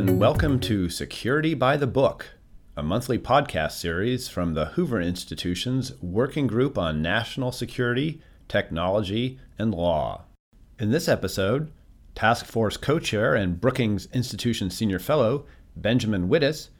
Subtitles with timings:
[0.00, 2.30] and welcome to Security by the Book,
[2.74, 9.74] a monthly podcast series from the Hoover Institution's Working Group on National Security, Technology, and
[9.74, 10.24] Law.
[10.78, 11.70] In this episode,
[12.14, 15.44] Task Force co chair and Brookings Institution Senior Fellow
[15.76, 16.70] Benjamin Wittes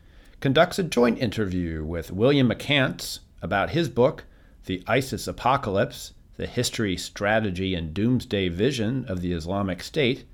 [0.41, 4.25] conducts a joint interview with William McCants about his book,
[4.65, 10.25] The ISIS Apocalypse The History, Strategy, and Doomsday Vision of the Islamic State,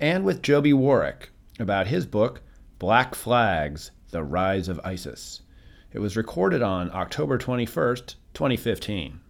[0.00, 2.42] and with Joby Warrick about his book,
[2.78, 5.42] Black Flags The Rise of ISIS.
[5.92, 9.20] It was recorded on October 21st, 2015.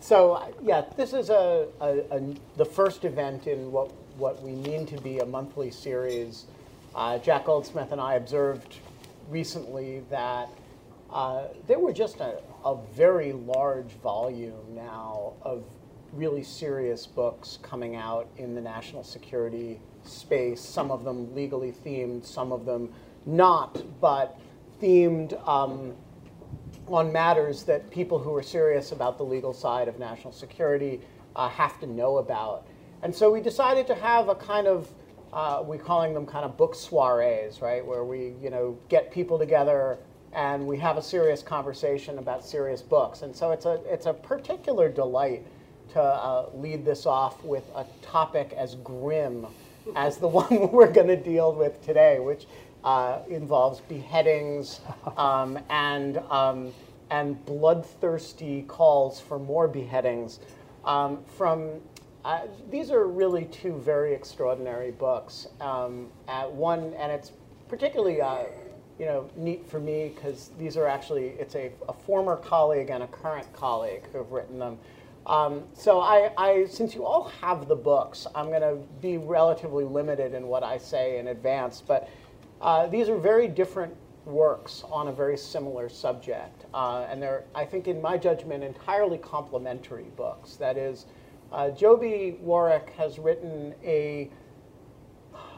[0.00, 4.86] So, yeah, this is a, a, a, the first event in what, what we mean
[4.86, 6.46] to be a monthly series.
[6.94, 8.76] Uh, Jack Goldsmith and I observed
[9.28, 10.48] recently that
[11.10, 15.64] uh, there were just a, a very large volume now of
[16.12, 22.24] really serious books coming out in the national security space, some of them legally themed,
[22.24, 22.92] some of them
[23.26, 24.38] not, but
[24.80, 25.94] themed um,
[26.88, 31.00] on matters that people who are serious about the legal side of national security
[31.36, 32.66] uh, have to know about.
[33.02, 34.90] And so we decided to have a kind of,
[35.32, 39.38] uh, we're calling them kind of book soirees, right, where we, you know, get people
[39.38, 39.98] together
[40.32, 43.22] and we have a serious conversation about serious books.
[43.22, 45.44] And so it's a, it's a particular delight
[45.92, 49.46] to uh, lead this off with a topic as grim
[49.96, 52.46] as the one we're going to deal with today, which
[52.84, 54.80] uh, involves beheadings
[55.16, 56.72] um, and, um,
[57.10, 60.40] and bloodthirsty calls for more beheadings.
[60.84, 61.80] Um, from
[62.24, 65.48] uh, these are really two very extraordinary books.
[65.60, 66.08] Um,
[66.50, 67.32] one, and it's
[67.68, 68.44] particularly uh,
[68.98, 73.02] you know neat for me because these are actually it's a, a former colleague and
[73.02, 74.78] a current colleague who have written them.
[75.30, 79.84] Um, so I, I, since you all have the books, I'm going to be relatively
[79.84, 81.80] limited in what I say in advance.
[81.80, 82.08] But
[82.60, 83.94] uh, these are very different
[84.24, 89.18] works on a very similar subject, uh, and they're, I think, in my judgment, entirely
[89.18, 90.56] complementary books.
[90.56, 91.06] That is,
[91.52, 94.30] uh, Joby Warrick has written a,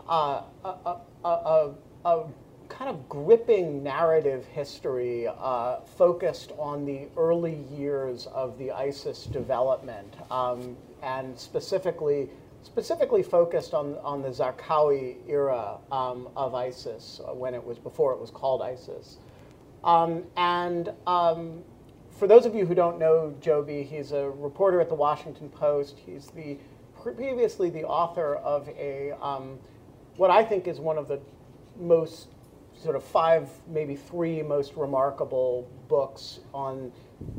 [0.06, 1.70] uh, a, a,
[2.04, 2.24] a
[2.72, 10.14] kind of gripping narrative history uh, focused on the early years of the ISIS development,
[10.30, 12.30] um, and specifically
[12.64, 18.12] specifically focused on, on the Zarqawi era um, of ISIS uh, when it was before
[18.12, 19.18] it was called ISIS.
[19.82, 21.64] Um, and um,
[22.10, 25.98] for those of you who don't know Joby, he's a reporter at the Washington Post.
[26.06, 26.56] He's the
[27.02, 29.58] previously the author of a um,
[30.16, 31.18] what I think is one of the
[31.80, 32.28] most
[32.82, 36.92] sort of five, maybe three most remarkable books on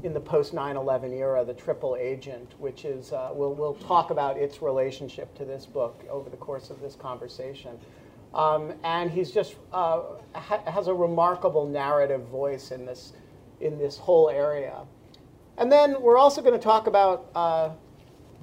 [0.04, 4.38] in the post 9/11 era, the Triple Agent, which is uh, we'll we'll talk about
[4.38, 7.78] its relationship to this book over the course of this conversation.
[8.34, 10.02] Um, and he's just uh,
[10.34, 13.14] ha- has a remarkable narrative voice in this
[13.60, 14.86] in this whole area.
[15.58, 17.70] And then we're also going to talk about uh,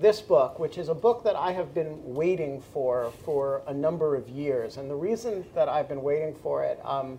[0.00, 4.16] this book, which is a book that I have been waiting for for a number
[4.16, 4.77] of years.
[4.77, 7.19] And the reason that I've been waiting for it, um,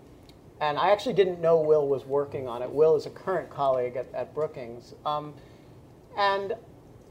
[0.59, 2.69] and I actually didn't know Will was working on it.
[2.69, 4.93] Will is a current colleague at, at Brookings.
[5.05, 5.33] Um,
[6.17, 6.53] and,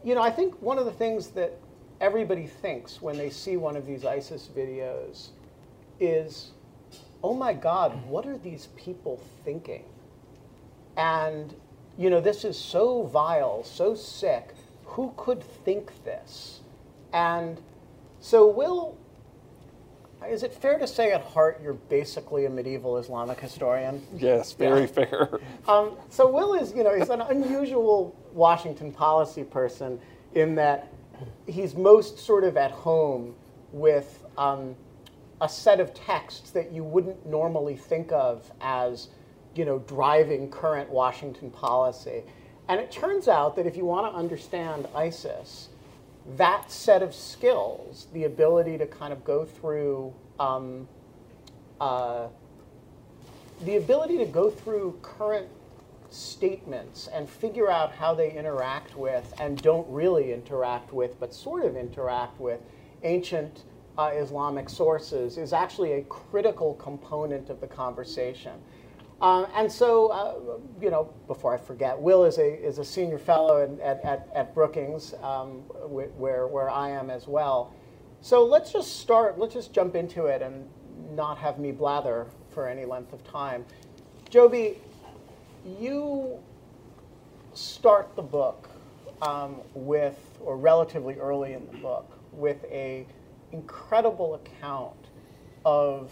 [0.05, 1.53] you know, I think one of the things that
[2.01, 5.29] everybody thinks when they see one of these ISIS videos
[6.01, 6.51] is,
[7.23, 9.85] oh my God, what are these people thinking?
[10.97, 11.55] And,
[11.99, 14.55] you know, this is so vile, so sick
[14.91, 16.61] who could think this?
[17.12, 17.61] And
[18.21, 18.99] so, Will,
[20.28, 24.05] is it fair to say at heart you're basically a medieval Islamic historian?
[24.17, 24.87] Yes, very yeah.
[24.87, 25.41] fair.
[25.69, 30.01] Um, so, Will is, you know, he's an unusual Washington policy person
[30.34, 30.93] in that
[31.47, 33.34] he's most sort of at home
[33.72, 34.75] with um,
[35.41, 39.09] a set of texts that you wouldn't normally think of as,
[39.55, 42.25] you know, driving current Washington policy.
[42.69, 45.69] And it turns out that if you want to understand ISIS,
[46.37, 50.86] that set of skills, the ability to kind of go through, um,
[51.80, 52.28] uh,
[53.62, 55.48] the ability to go through current
[56.10, 61.65] statements and figure out how they interact with and don't really interact with, but sort
[61.65, 62.60] of interact with
[63.03, 63.65] ancient
[63.97, 68.53] uh, Islamic sources is actually a critical component of the conversation.
[69.21, 73.19] Um, and so, uh, you know, before I forget, Will is a, is a senior
[73.19, 75.59] fellow in, at, at, at, Brookings, um,
[75.89, 77.75] where, where I am as well.
[78.22, 80.67] So let's just start, let's just jump into it and
[81.15, 83.67] not have me blather for any length of time.
[84.31, 84.78] Joby,
[85.78, 86.39] you
[87.53, 88.71] start the book
[89.21, 93.07] um, with, or relatively early in the book, with a
[93.53, 94.97] incredible account
[95.65, 96.11] of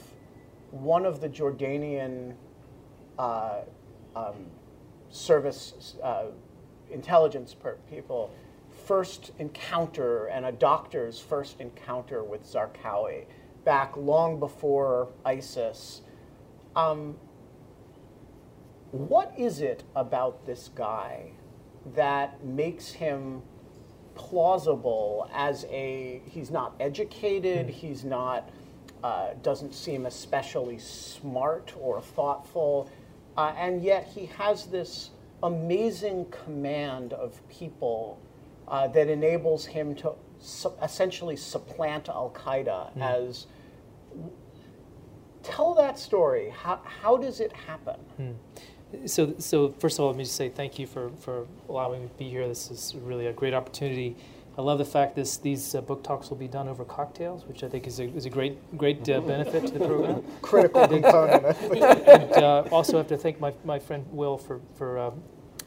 [0.72, 2.34] one of the Jordanian
[3.18, 3.60] uh,
[4.14, 4.46] um,
[5.10, 6.26] service uh,
[6.90, 7.54] intelligence
[7.90, 8.32] people
[8.86, 13.24] first encounter and a doctor's first encounter with Zarqawi
[13.64, 16.02] back long before ISIS.
[16.74, 17.16] Um,
[18.90, 21.32] what is it about this guy
[21.94, 23.42] that makes him
[24.14, 27.70] plausible as a he's not educated mm.
[27.70, 28.50] he's not
[29.04, 32.90] uh, doesn't seem especially smart or thoughtful
[33.38, 35.10] uh, and yet he has this
[35.44, 38.18] amazing command of people
[38.66, 43.00] uh, that enables him to su- essentially supplant Al Qaeda mm.
[43.00, 43.46] as.
[45.44, 46.50] Tell that story.
[46.50, 48.00] How, how does it happen?
[48.20, 49.08] Mm.
[49.08, 52.08] So, so first of all, let me just say thank you for, for allowing me
[52.08, 52.48] to be here.
[52.48, 54.16] This is really a great opportunity.
[54.58, 57.62] I love the fact that these uh, book talks will be done over cocktails, which
[57.62, 60.24] I think is a, is a great great uh, benefit to the program.
[60.42, 61.56] Critical component.
[62.08, 65.10] and uh, also have to thank my, my friend Will for for uh,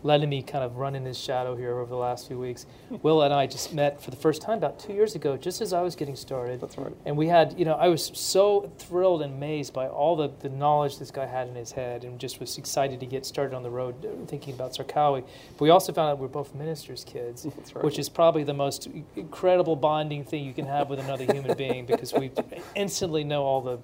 [0.03, 2.65] letting me kind of run in his shadow here over the last few weeks.
[3.03, 5.74] Will and I just met for the first time about two years ago, just as
[5.74, 6.59] I was getting started.
[6.59, 6.94] That's right.
[7.06, 10.50] And we had, you know, I was so thrilled and amazed by all the, the
[10.50, 13.63] knowledge this guy had in his head and just was excited to get started on
[13.63, 15.24] the road uh, thinking about Zarqawi.
[15.53, 17.83] But we also found out we're both ministers' kids, right.
[17.83, 21.86] which is probably the most incredible bonding thing you can have with another human being
[21.86, 22.31] because we
[22.75, 23.80] instantly know all the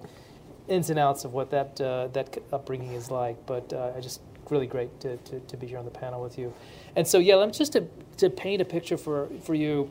[0.68, 3.36] ins and outs of what that uh, that upbringing is like.
[3.46, 4.20] But uh, I just
[4.50, 6.52] really great to, to, to, be here on the panel with you.
[6.96, 7.86] And so, yeah, let me just to,
[8.18, 9.90] to paint a picture for, for you,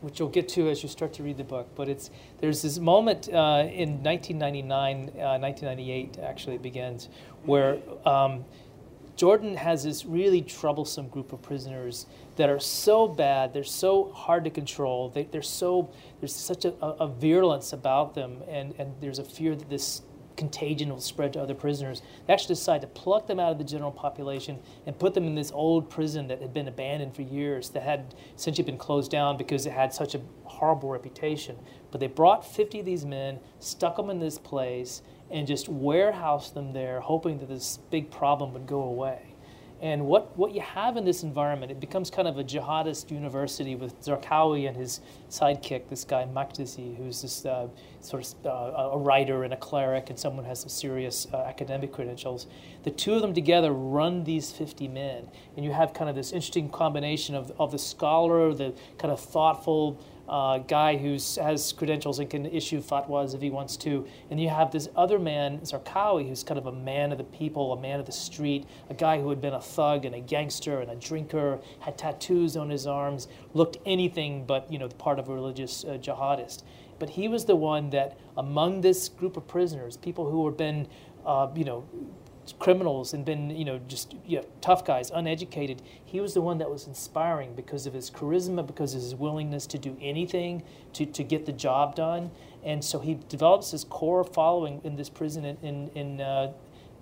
[0.00, 1.68] which you'll get to as you start to read the book.
[1.74, 2.10] But it's
[2.40, 7.08] there's this moment uh, in 1999, uh, 1998, actually, it begins,
[7.44, 8.44] where um,
[9.16, 12.06] Jordan has this really troublesome group of prisoners
[12.36, 15.88] that are so bad, they're so hard to control, they, are so,
[16.20, 20.02] there's such a, a, virulence about them, and, and there's a fear that this
[20.36, 22.02] contagion will spread to other prisoners.
[22.26, 25.34] They actually decided to pluck them out of the general population and put them in
[25.34, 29.36] this old prison that had been abandoned for years, that had essentially been closed down
[29.36, 31.56] because it had such a horrible reputation.
[31.90, 36.54] But they brought 50 of these men, stuck them in this place, and just warehoused
[36.54, 39.33] them there, hoping that this big problem would go away.
[39.84, 43.74] And what, what you have in this environment, it becomes kind of a jihadist university
[43.74, 47.68] with Zarqawi and his sidekick, this guy Makdisi, who's this uh,
[48.00, 51.42] sort of uh, a writer and a cleric and someone who has some serious uh,
[51.42, 52.46] academic credentials.
[52.84, 55.28] The two of them together run these 50 men.
[55.54, 59.20] And you have kind of this interesting combination of, of the scholar, the kind of
[59.20, 61.12] thoughtful, uh, guy who
[61.42, 64.06] has credentials and can issue fatwas if he wants to.
[64.30, 67.72] And you have this other man, Zarqawi, who's kind of a man of the people,
[67.72, 70.80] a man of the street, a guy who had been a thug and a gangster
[70.80, 75.18] and a drinker, had tattoos on his arms, looked anything but you know the part
[75.18, 76.62] of a religious uh, jihadist.
[76.98, 80.86] But he was the one that, among this group of prisoners, people who had been,
[81.26, 81.84] uh, you know,
[82.52, 85.82] criminals and been, you know, just you know, tough guys, uneducated.
[86.04, 89.66] He was the one that was inspiring because of his charisma, because of his willingness
[89.68, 90.62] to do anything
[90.94, 92.30] to, to get the job done.
[92.62, 96.52] And so he develops his core following in this prison in, in, in, uh,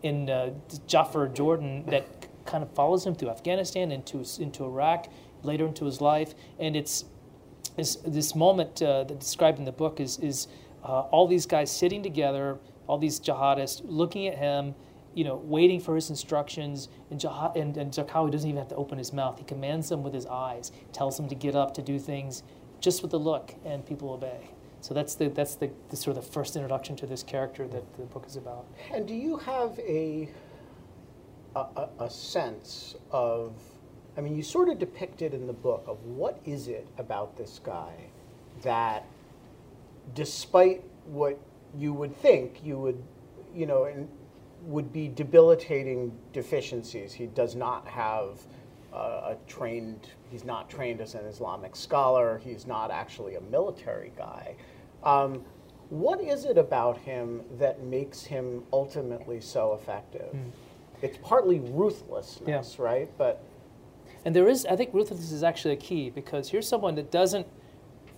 [0.03, 0.51] in uh,
[0.89, 2.05] Jafr, Jordan, that
[2.45, 5.09] kind of follows him through Afghanistan, into, into Iraq,
[5.43, 6.35] later into his life.
[6.59, 7.05] And it's,
[7.77, 10.49] it's this moment uh, that's described in the book is, is
[10.85, 14.75] uh, all these guys sitting together, all these jihadists looking at him
[15.15, 18.99] you know, waiting for his instructions, and, Jah- and, and doesn't even have to open
[18.99, 19.39] his mouth.
[19.39, 22.43] He commands them with his eyes, tells them to get up, to do things,
[22.81, 24.51] just with a look, and people obey.
[24.81, 27.97] So that's the that's the, the, sort of the first introduction to this character that
[27.97, 28.67] the book is about.
[28.93, 30.29] And do you have a
[31.55, 33.55] a, a sense of,
[34.17, 37.61] I mean, you sort of depicted in the book of what is it about this
[37.63, 37.93] guy
[38.63, 39.05] that,
[40.15, 41.39] despite what
[41.77, 43.03] you would think, you would,
[43.55, 44.09] you know, and
[44.63, 47.13] would be debilitating deficiencies.
[47.13, 48.41] He does not have
[48.93, 54.13] uh, a trained, he's not trained as an Islamic scholar, he's not actually a military
[54.17, 54.55] guy.
[55.03, 55.43] Um,
[55.89, 60.33] what is it about him that makes him ultimately so effective?
[60.35, 60.51] Mm.
[61.03, 62.85] It's partly ruthlessness, yeah.
[62.85, 63.11] right?
[63.19, 63.43] But
[64.25, 67.47] and there is, I think, ruthlessness is actually a key because here's someone that doesn't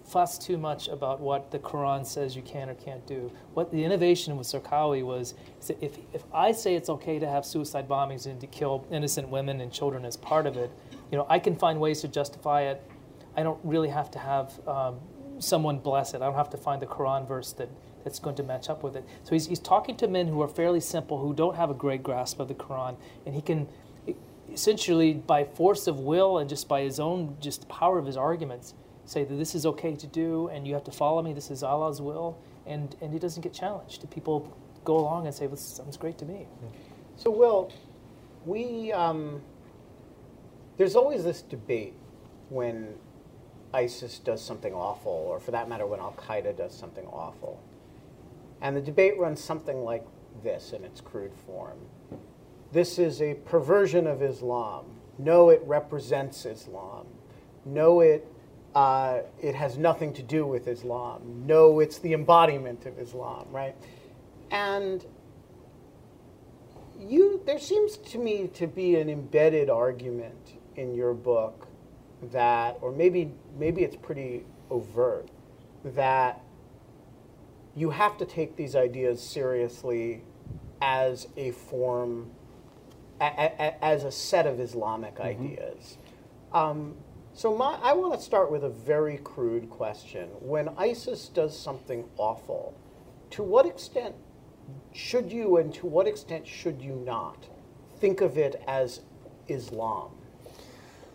[0.04, 3.32] fuss too much about what the Quran says you can or can't do.
[3.54, 5.34] What the innovation with Zarqawi was
[5.80, 9.60] if, if I say it's okay to have suicide bombings and to kill innocent women
[9.60, 10.70] and children as part of it,
[11.10, 12.82] you know, I can find ways to justify it.
[13.36, 15.00] I don't really have to have um,
[15.38, 16.22] someone bless it.
[16.22, 17.70] I don't have to find the Quran verse that,
[18.04, 19.04] that's going to match up with it.
[19.24, 22.02] So he's, he's talking to men who are fairly simple, who don't have a great
[22.02, 22.96] grasp of the Quran,
[23.26, 23.68] and he can
[24.52, 28.74] essentially, by force of will and just by his own just power of his arguments,
[29.06, 31.62] say that this is okay to do and you have to follow me, this is
[31.62, 34.08] Allah's will, and, and he doesn't get challenged.
[34.10, 36.46] People go along and say, well, this sounds great to me.
[37.16, 37.72] So, Will,
[38.44, 39.40] we um,
[40.76, 41.94] there's always this debate
[42.48, 42.94] when
[43.72, 47.60] ISIS does something awful, or for that matter, when Al Qaeda does something awful.
[48.60, 50.04] And the debate runs something like
[50.42, 51.78] this in its crude form
[52.72, 54.86] This is a perversion of Islam.
[55.18, 57.06] No, it represents Islam.
[57.64, 58.26] No, it,
[58.74, 61.44] uh, it has nothing to do with Islam.
[61.46, 63.76] No, it's the embodiment of Islam, right?
[64.50, 65.04] And
[66.98, 71.68] you, there seems to me to be an embedded argument in your book
[72.32, 75.28] that, or maybe maybe it's pretty overt,
[75.84, 76.40] that
[77.76, 80.22] you have to take these ideas seriously
[80.80, 82.30] as a form,
[83.20, 85.44] a, a, as a set of Islamic mm-hmm.
[85.44, 85.98] ideas.
[86.52, 86.94] Um,
[87.36, 90.28] so my, I want to start with a very crude question.
[90.38, 92.74] When ISIS does something awful,
[93.30, 94.14] to what extent
[94.92, 97.48] should you and to what extent should you not
[97.98, 99.00] think of it as
[99.48, 100.12] Islam?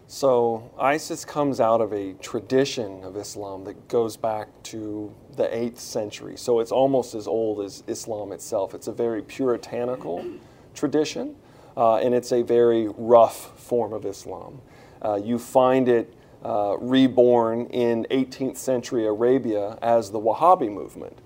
[0.07, 5.77] So ISIS comes out of a tradition of Islam that goes back to the 8th
[5.77, 6.35] century.
[6.35, 8.73] So it's almost as old as Islam itself.
[8.73, 10.25] It's a very puritanical
[10.73, 11.38] tradition,
[11.77, 14.61] uh, and it's a very rough form of Islam.
[15.03, 16.13] Uh, you find it
[16.44, 21.18] uh, reborn in 18th century Arabia as the Wahhabi movement.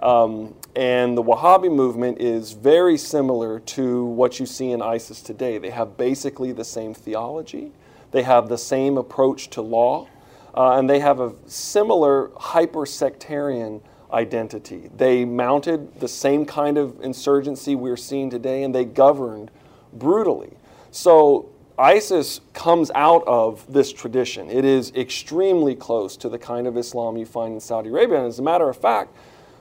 [0.00, 5.58] Um, and the Wahhabi movement is very similar to what you see in ISIS today.
[5.58, 7.72] They have basically the same theology.
[8.10, 10.08] They have the same approach to law,
[10.54, 13.80] uh, and they have a similar hyper sectarian
[14.12, 14.90] identity.
[14.94, 19.50] They mounted the same kind of insurgency we're seeing today, and they governed
[19.92, 20.52] brutally.
[20.90, 24.50] So ISIS comes out of this tradition.
[24.50, 28.18] It is extremely close to the kind of Islam you find in Saudi Arabia.
[28.18, 29.14] And as a matter of fact,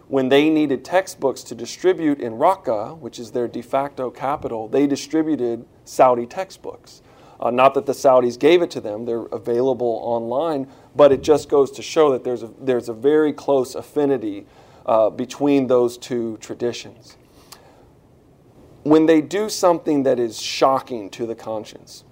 [0.08, 4.86] when they needed textbooks to distribute in Raqqa, which is their de facto capital, they
[4.86, 7.02] distributed Saudi textbooks.
[7.40, 11.50] Uh, not that the Saudis gave it to them, they're available online, but it just
[11.50, 14.46] goes to show that there's a, there's a very close affinity
[14.86, 17.16] uh, between those two traditions.
[18.84, 22.04] When they do something that is shocking to the conscience,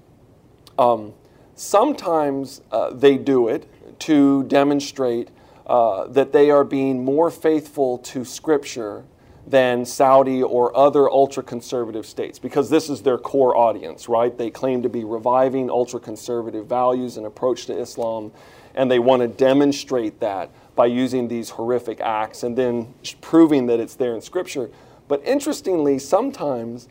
[0.77, 1.13] um,
[1.55, 3.67] sometimes uh, they do it
[4.01, 5.29] to demonstrate
[5.65, 9.03] uh, that they are being more faithful to Scripture
[9.45, 14.37] than Saudi or other ultra conservative states because this is their core audience, right?
[14.37, 18.31] They claim to be reviving ultra conservative values and approach to Islam,
[18.75, 23.79] and they want to demonstrate that by using these horrific acts and then proving that
[23.79, 24.69] it's there in Scripture.
[25.09, 26.87] But interestingly, sometimes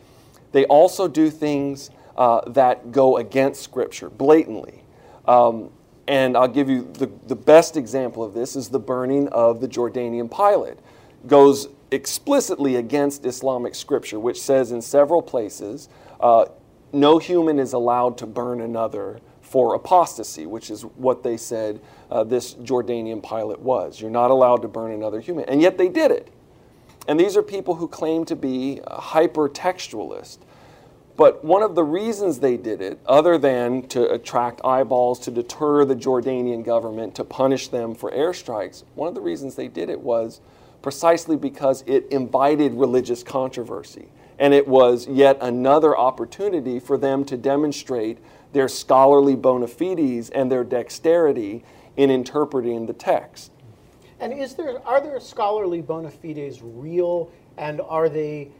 [0.53, 4.85] they also do things uh, that go against Scripture blatantly.
[5.27, 5.71] Um,
[6.09, 9.69] and I'll give you the, the best example of this is the burning of the
[9.69, 10.79] Jordanian pilot.
[11.27, 15.89] Goes explicitly against Islamic scripture, which says in several places,
[16.21, 16.47] uh,
[16.93, 22.25] no human is allowed to burn another for apostasy, which is what they said uh,
[22.25, 24.01] this Jordanian pilot was.
[24.01, 25.45] You're not allowed to burn another human.
[25.45, 26.33] And yet they did it.
[27.09, 30.39] And these are people who claim to be uh, hyper textualist.
[31.17, 35.85] But one of the reasons they did it, other than to attract eyeballs, to deter
[35.85, 40.01] the Jordanian government, to punish them for airstrikes, one of the reasons they did it
[40.01, 40.41] was
[40.81, 44.09] precisely because it invited religious controversy.
[44.39, 48.19] And it was yet another opportunity for them to demonstrate
[48.53, 51.65] their scholarly bona fides and their dexterity
[51.97, 53.51] in interpreting the text.
[54.21, 57.31] And is there are there scholarly bona fides real?
[57.57, 58.51] And are they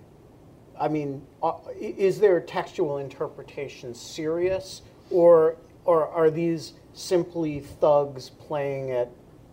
[0.79, 4.83] I mean uh, is their textual interpretation serious?
[5.11, 9.11] Or or are these simply thugs playing at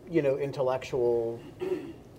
[0.10, 1.40] you know intellectual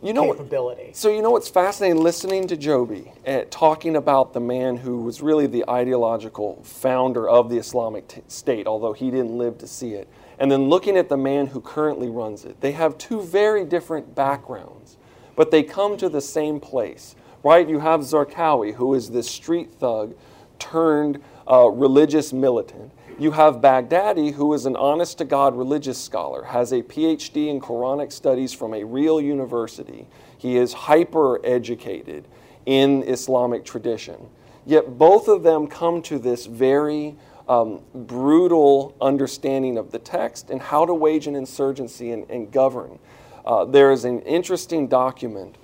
[0.02, 0.90] you know capability.
[0.92, 2.02] so you know what's fascinating?
[2.02, 7.48] Listening to Joby uh, talking about the man who was really the ideological founder of
[7.50, 11.08] the Islamic t- State, although he didn't live to see it, and then looking at
[11.08, 12.60] the man who currently runs it.
[12.60, 14.96] They have two very different backgrounds,
[15.34, 17.68] but they come to the same place, right?
[17.68, 20.14] You have Zarqawi, who is this street thug
[20.58, 22.92] turned uh, religious militant.
[23.18, 27.60] You have Baghdadi, who is an honest to God religious scholar, has a PhD in
[27.60, 30.06] Quranic studies from a real university.
[30.36, 32.28] He is hyper educated
[32.66, 34.28] in Islamic tradition.
[34.66, 37.16] Yet both of them come to this very
[37.48, 42.98] um, brutal understanding of the text and how to wage an insurgency and, and govern.
[43.44, 45.56] Uh, there is an interesting document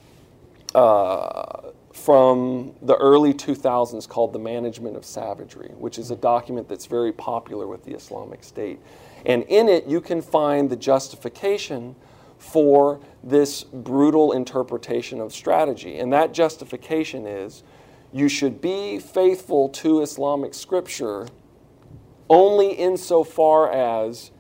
[0.75, 6.87] uh, from the early 2000s called The Management of Savagery, which is a document that's
[6.87, 8.79] very popular with the Islamic State.
[9.27, 11.95] And in it, you can find the justification
[12.39, 15.99] for this brutal interpretation of strategy.
[15.99, 17.63] And that justification is
[18.13, 21.29] you should be faithful to Islamic scripture
[22.33, 24.31] only insofar as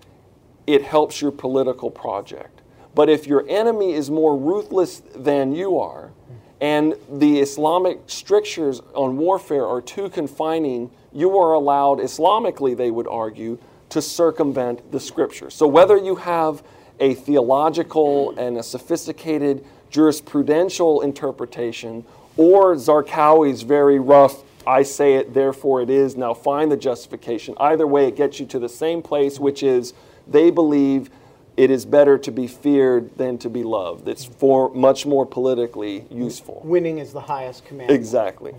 [0.66, 2.62] it helps your political project.
[2.94, 6.11] But if your enemy is more ruthless than you are,
[6.58, 13.06] and the Islamic strictures on warfare are too confining, you are allowed, Islamically, they would
[13.08, 13.58] argue,
[13.90, 15.54] to circumvent the scriptures.
[15.54, 16.62] So whether you have
[16.99, 22.06] a theological and a sophisticated jurisprudential interpretation
[22.38, 27.54] or Zarqawi's very rough, I say it, therefore it is, now find the justification.
[27.59, 29.95] Either way, it gets you to the same place, which is
[30.26, 31.11] they believe
[31.57, 34.09] it is better to be feared than to be loved.
[34.09, 36.62] It's for much more politically useful.
[36.64, 37.90] Winning is the highest command.
[37.90, 38.54] Exactly.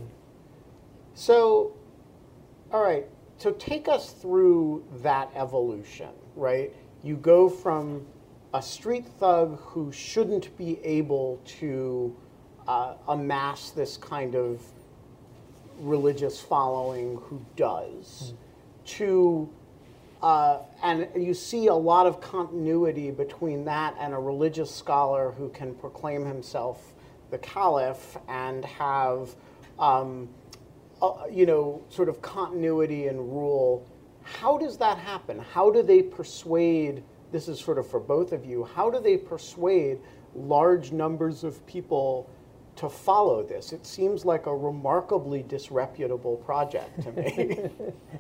[1.16, 1.74] So,
[2.72, 3.06] all right.
[3.38, 6.74] So take us through that evolution, right?
[7.04, 8.06] You go from
[8.54, 12.16] a street thug who shouldn't be able to
[12.68, 14.62] uh, amass this kind of
[15.84, 18.34] religious following who does,
[18.86, 19.50] to
[20.24, 25.50] uh, and you see a lot of continuity between that and a religious scholar who
[25.50, 26.94] can proclaim himself
[27.30, 29.36] the caliph and have,
[29.80, 30.30] um,
[31.02, 33.86] uh, you know, sort of continuity and rule.
[34.22, 35.40] How does that happen?
[35.40, 37.04] How do they persuade?
[37.34, 38.64] This is sort of for both of you.
[38.64, 40.00] How do they persuade
[40.36, 42.30] large numbers of people
[42.76, 43.72] to follow this.
[43.72, 47.60] It seems like a remarkably disreputable project to me.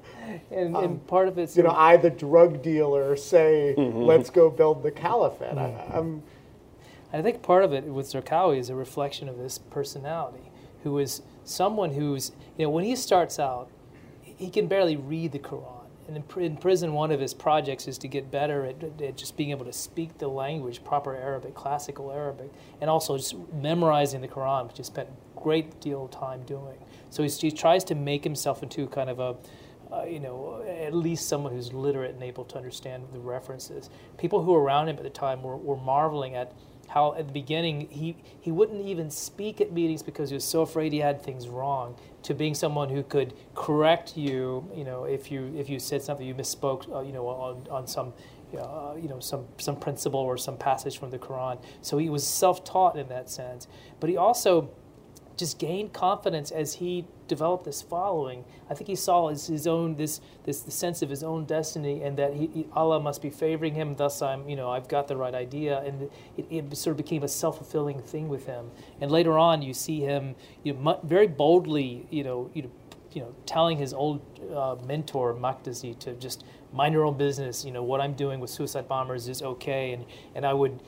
[0.51, 4.49] and, um, and, part of it's you know I the drug dealer say let's go
[4.49, 5.57] build the caliphate.
[5.57, 6.23] I, am
[7.11, 10.51] I think part of it with Zarqawi is a reflection of this personality,
[10.83, 13.69] who is someone who's you know when he starts out,
[14.21, 17.97] he can barely read the Quran and in, in, prison, one of his projects is
[17.99, 22.11] to get better at, at, just being able to speak the language, proper Arabic, classical
[22.11, 26.43] Arabic, and also just memorizing the Quran, which he spent a great deal of time
[26.43, 26.77] doing.
[27.09, 29.35] So he tries to make himself into kind of a,
[29.93, 33.89] uh, you know, at least someone who's literate and able to understand the references.
[34.17, 36.53] People who were around him at the time were, were marveling at
[36.89, 40.61] how at the beginning he, he wouldn't even speak at meetings because he was so
[40.61, 45.31] afraid he had things wrong to being someone who could correct you you know if
[45.31, 48.13] you if you said something you misspoke uh, you know on, on some
[48.57, 51.59] uh, you know some some principle or some passage from the Quran.
[51.81, 53.67] So he was self-taught in that sense.
[53.99, 54.69] But he also
[55.37, 58.43] just gained confidence as he developed this following.
[58.69, 62.03] I think he saw his, his own this this the sense of his own destiny
[62.03, 63.95] and that he, he, Allah must be favoring him.
[63.95, 67.23] Thus, I'm you know I've got the right idea, and it, it sort of became
[67.23, 68.71] a self fulfilling thing with him.
[69.01, 72.71] And later on, you see him you know, very boldly you know you know
[73.11, 74.21] you know telling his old
[74.53, 77.63] uh, mentor Makdisi to just mind your own business.
[77.63, 80.05] You know what I'm doing with suicide bombers is okay, and
[80.35, 80.79] and I would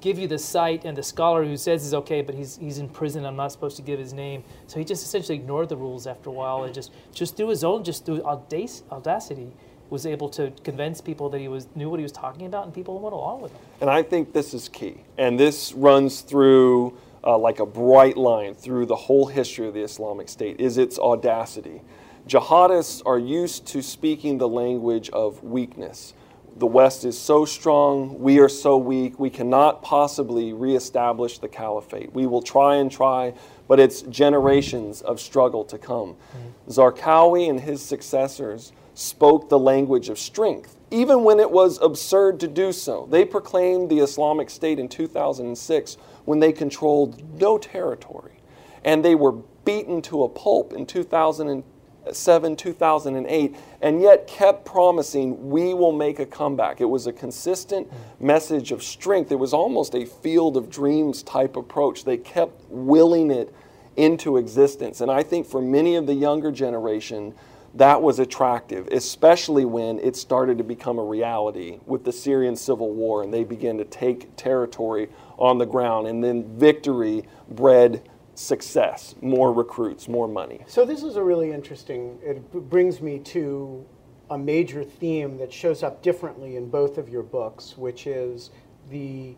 [0.00, 2.88] give you the site and the scholar who says is okay, but he's, he's in
[2.88, 3.24] prison.
[3.24, 4.44] I'm not supposed to give his name.
[4.66, 7.64] So he just essentially ignored the rules after a while and just, just through his
[7.64, 9.52] own, just through audacity,
[9.90, 12.74] was able to convince people that he was knew what he was talking about, and
[12.74, 13.60] people went along with him.
[13.80, 14.98] And I think this is key.
[15.16, 19.82] And this runs through uh, like a bright line through the whole history of the
[19.82, 21.80] Islamic State is its audacity.
[22.26, 26.12] Jihadists are used to speaking the language of weakness
[26.58, 32.12] the West is so strong, we are so weak, we cannot possibly reestablish the caliphate.
[32.12, 33.34] We will try and try,
[33.68, 36.14] but it's generations of struggle to come.
[36.14, 36.70] Mm-hmm.
[36.70, 42.48] Zarqawi and his successors spoke the language of strength, even when it was absurd to
[42.48, 43.06] do so.
[43.08, 48.40] They proclaimed the Islamic State in 2006 when they controlled no territory,
[48.84, 49.32] and they were
[49.64, 51.77] beaten to a pulp in 2002
[52.16, 56.80] 7, 2008, and yet kept promising, we will make a comeback.
[56.80, 57.90] It was a consistent
[58.20, 59.32] message of strength.
[59.32, 62.04] It was almost a field of dreams type approach.
[62.04, 63.54] They kept willing it
[63.96, 65.00] into existence.
[65.00, 67.34] And I think for many of the younger generation,
[67.74, 72.92] that was attractive, especially when it started to become a reality with the Syrian civil
[72.92, 76.06] war and they began to take territory on the ground.
[76.06, 80.60] And then victory bred success, more recruits, more money.
[80.68, 82.18] So this is a really interesting.
[82.22, 83.84] It brings me to
[84.30, 88.50] a major theme that shows up differently in both of your books, which is
[88.90, 89.34] the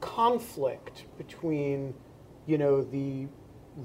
[0.00, 1.94] conflict between,
[2.46, 3.28] you know, the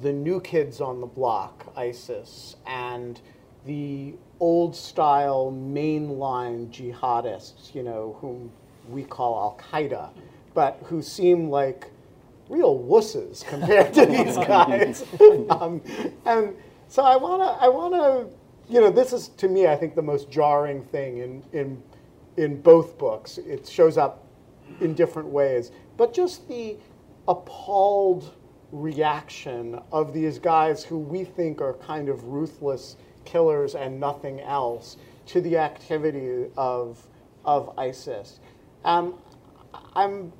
[0.01, 3.21] the new kids on the block, ISIS, and
[3.65, 8.51] the old style mainline jihadists, you know, whom
[8.89, 10.09] we call Al Qaeda,
[10.53, 11.89] but who seem like
[12.49, 15.03] real wusses compared to these guys.
[15.49, 15.81] um,
[16.25, 16.55] and
[16.87, 19.95] so I want to, I want to, you know, this is to me, I think,
[19.95, 21.83] the most jarring thing in in
[22.37, 23.37] in both books.
[23.37, 24.27] It shows up
[24.81, 25.71] in different ways.
[25.97, 26.77] But just the
[27.27, 28.33] appalled
[28.71, 34.97] reaction of these guys who we think are kind of ruthless killers and nothing else
[35.27, 37.05] to the activity of,
[37.45, 38.39] of ISIS.
[38.85, 39.15] Um,
[39.95, 40.31] I'm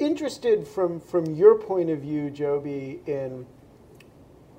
[0.00, 3.46] interested from, from your point of view, Joby, in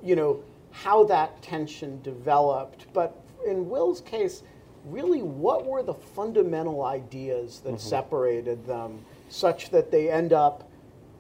[0.04, 2.86] you know how that tension developed.
[2.94, 4.44] But in Will's case,
[4.86, 7.90] really, what were the fundamental ideas that mm-hmm.
[7.90, 10.70] separated them, such that they end up,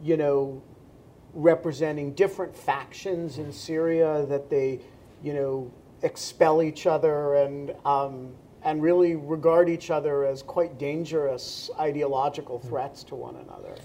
[0.01, 0.61] you know,
[1.33, 4.79] representing different factions in Syria, that they,
[5.23, 5.71] you know,
[6.03, 8.31] expel each other and um,
[8.63, 12.69] and really regard each other as quite dangerous ideological mm-hmm.
[12.69, 13.75] threats to one another.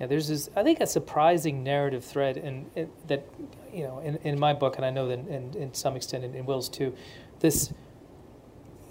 [0.00, 0.50] Yeah, there's this.
[0.54, 2.66] I think a surprising narrative thread in
[3.06, 3.26] that,
[3.72, 6.34] you know, in, in my book, and I know that in, in some extent in,
[6.34, 6.94] in Will's too,
[7.40, 7.72] this.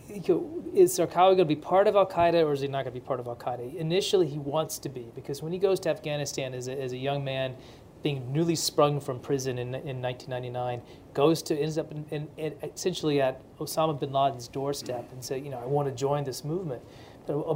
[0.07, 2.99] Is Zarqawi going to be part of Al Qaeda or is he not going to
[2.99, 3.75] be part of Al Qaeda?
[3.75, 6.97] Initially, he wants to be because when he goes to Afghanistan as a, as a
[6.97, 7.55] young man,
[8.05, 10.79] being newly sprung from prison in, in 1999,
[11.15, 15.49] goes to ends up in, in, essentially at Osama bin Laden's doorstep and say, you
[15.49, 16.83] know, I want to join this movement.
[17.29, 17.55] Uh,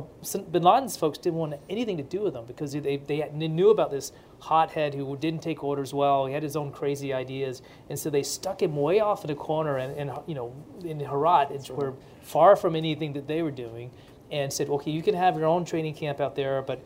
[0.51, 3.69] bin Laden's folks didn't want anything to do with him because they, they, they knew
[3.69, 6.25] about this hothead who didn't take orders well.
[6.25, 9.35] He had his own crazy ideas, and so they stuck him way off in a
[9.35, 10.53] corner and, and you know
[10.83, 13.91] in Herat, it's where far from anything that they were doing,
[14.31, 16.85] and said, okay, you can have your own training camp out there, but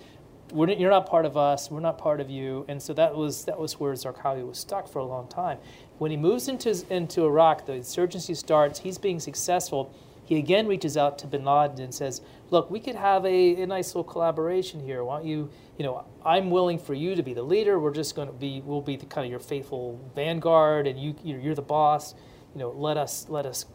[0.53, 1.71] you're not part of us.
[1.71, 2.65] We're not part of you.
[2.67, 5.57] And so that was that was where Zarqawi was stuck for a long time.
[5.97, 8.79] When he moves into into Iraq, the insurgency starts.
[8.79, 9.93] He's being successful.
[10.25, 13.67] He again reaches out to Bin Laden and says, "Look, we could have a, a
[13.67, 15.03] nice little collaboration here.
[15.03, 15.49] Why don't you?
[15.77, 17.79] You know, I'm willing for you to be the leader.
[17.79, 21.15] We're just going to be we'll be the kind of your faithful vanguard, and you
[21.23, 22.15] you're the boss.
[22.53, 23.65] You know, let us let us."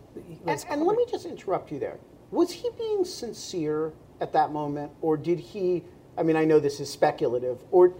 [0.47, 1.99] And, and let me just interrupt you there.
[2.31, 5.85] Was he being sincere at that moment, or did he?
[6.17, 7.95] I mean, I know this is speculative, or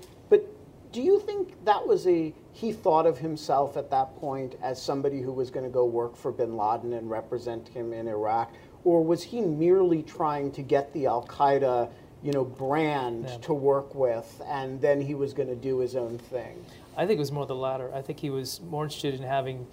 [0.93, 5.21] do you think that was a he thought of himself at that point as somebody
[5.21, 8.53] who was going to go work for bin Laden and represent him in Iraq,
[8.85, 11.91] or was he merely trying to get the Al Qaeda,
[12.23, 13.39] you know, brand yeah.
[13.39, 16.65] to work with, and then he was going to do his own thing?
[16.97, 17.95] I think it was more the latter.
[17.95, 19.67] I think he was more interested in having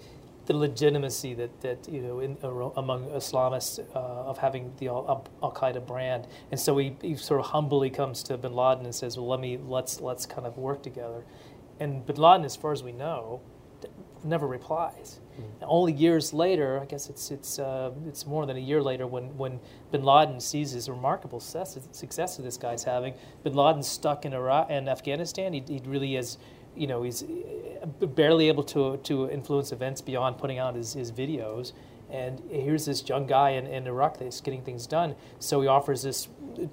[0.46, 2.38] the legitimacy that, that you know in,
[2.76, 7.46] among Islamists uh, of having the Al, Qaeda brand, and so he, he sort of
[7.46, 10.82] humbly comes to Bin Laden and says, "Well, let me let's let's kind of work
[10.82, 11.24] together."
[11.78, 13.40] And Bin Laden, as far as we know,
[14.24, 15.20] never replies.
[15.32, 15.64] Mm-hmm.
[15.66, 19.36] Only years later, I guess it's it's uh, it's more than a year later when
[19.36, 23.14] when Bin Laden sees his remarkable success, success that this guy's having.
[23.44, 25.52] Bin Laden's stuck in Iraq and Afghanistan.
[25.52, 26.38] He, he really has
[26.76, 31.12] you know, he's uh, barely able to, to influence events beyond putting out his, his
[31.12, 31.72] videos.
[32.10, 35.16] And here's this young guy in, in Iraq that's getting things done.
[35.40, 36.28] So he offers this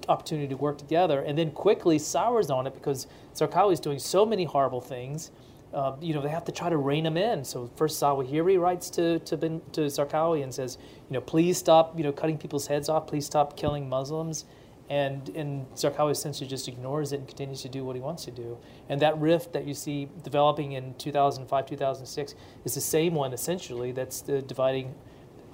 [0.08, 4.24] opportunity to work together and then quickly sours on it because Zarqawi is doing so
[4.24, 5.30] many horrible things.
[5.72, 7.44] Uh, you know, they have to try to rein him in.
[7.44, 10.78] So first Zawahiri writes to, to, bin, to Zarqawi and says,
[11.10, 13.08] you know, please stop, you know, cutting people's heads off.
[13.08, 14.44] Please stop killing Muslims
[14.90, 18.30] and and Zarqawi essentially just ignores it and continues to do what he wants to
[18.30, 18.58] do.
[18.88, 23.92] And that rift that you see developing in 2005, 2006 is the same one essentially
[23.92, 24.94] that's the dividing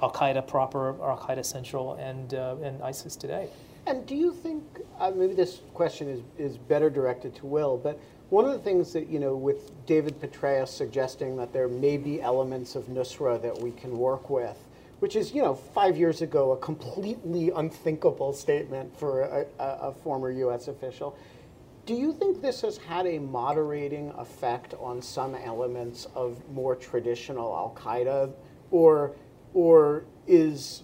[0.02, 3.48] Al Qaeda proper, Al Qaeda Central, and uh, and ISIS today.
[3.86, 4.62] And do you think
[4.98, 8.92] uh, maybe this question is is better directed to Will, but one of the things
[8.92, 13.58] that you know with David Petraeus suggesting that there may be elements of Nusra that
[13.58, 14.58] we can work with
[15.00, 20.30] which is, you know, five years ago, a completely unthinkable statement for a, a, former
[20.30, 20.68] U.S.
[20.68, 21.16] official.
[21.86, 27.54] Do you think this has had a moderating effect on some elements of more traditional
[27.54, 28.30] Al Qaeda,
[28.70, 29.16] or,
[29.54, 30.82] or is,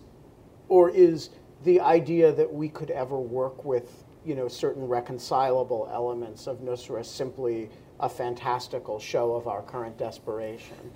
[0.68, 1.30] or is
[1.64, 7.04] the idea that we could ever work with, you know, certain reconcilable elements of Nusra
[7.04, 7.68] simply
[8.00, 10.90] a fantastical show of our current desperation?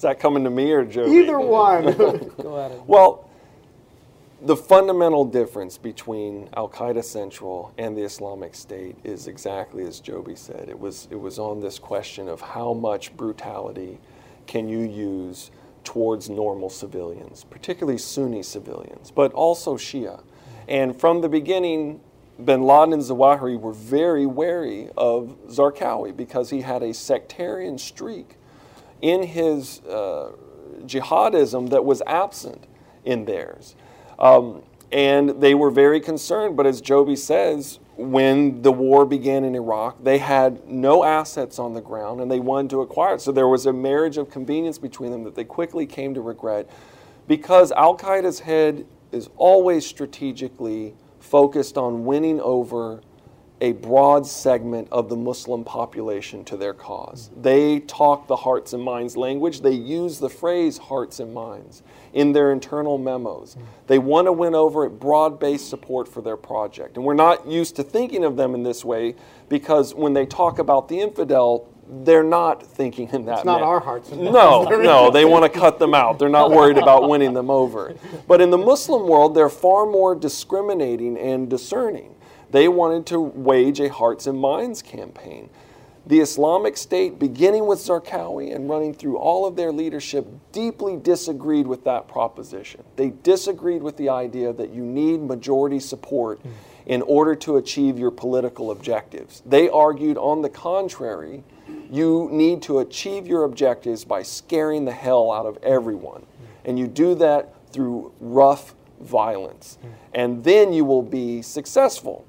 [0.00, 1.06] Is that coming to me or Joe?
[1.06, 1.84] Either one.
[2.42, 2.80] Go ahead.
[2.86, 3.28] Well,
[4.40, 10.36] the fundamental difference between Al Qaeda Central and the Islamic State is exactly as Joby
[10.36, 10.70] said.
[10.70, 13.98] It was it was on this question of how much brutality
[14.46, 15.50] can you use
[15.84, 20.22] towards normal civilians, particularly Sunni civilians, but also Shia.
[20.66, 22.00] And from the beginning,
[22.42, 28.38] bin Laden and Zawahiri were very wary of Zarqawi because he had a sectarian streak
[29.02, 30.32] in his uh,
[30.82, 32.66] jihadism that was absent
[33.04, 33.74] in theirs.
[34.18, 39.54] Um, and they were very concerned, but as Joby says, when the war began in
[39.54, 43.20] Iraq, they had no assets on the ground and they wanted to acquire it.
[43.20, 46.68] So there was a marriage of convenience between them that they quickly came to regret
[47.28, 53.02] because Al Qaeda's head is always strategically focused on winning over
[53.60, 57.30] a broad segment of the Muslim population to their cause.
[57.40, 59.60] They talk the hearts and minds language.
[59.60, 61.82] They use the phrase hearts and minds
[62.14, 63.56] in their internal memos.
[63.86, 66.96] They want to win over a broad based support for their project.
[66.96, 69.14] And we're not used to thinking of them in this way
[69.48, 71.68] because when they talk about the infidel,
[72.02, 73.72] they're not thinking in that It's not manner.
[73.72, 76.18] our hearts and No, no, they want to cut them out.
[76.18, 77.94] They're not worried about winning them over.
[78.26, 82.14] But in the Muslim world, they're far more discriminating and discerning.
[82.50, 85.50] They wanted to wage a hearts and minds campaign.
[86.06, 91.66] The Islamic State, beginning with Zarqawi and running through all of their leadership, deeply disagreed
[91.66, 92.82] with that proposition.
[92.96, 96.50] They disagreed with the idea that you need majority support mm.
[96.86, 99.42] in order to achieve your political objectives.
[99.44, 101.44] They argued, on the contrary,
[101.90, 106.22] you need to achieve your objectives by scaring the hell out of everyone.
[106.22, 106.26] Mm.
[106.64, 109.78] And you do that through rough violence.
[109.82, 109.88] Mm.
[110.14, 112.24] And then you will be successful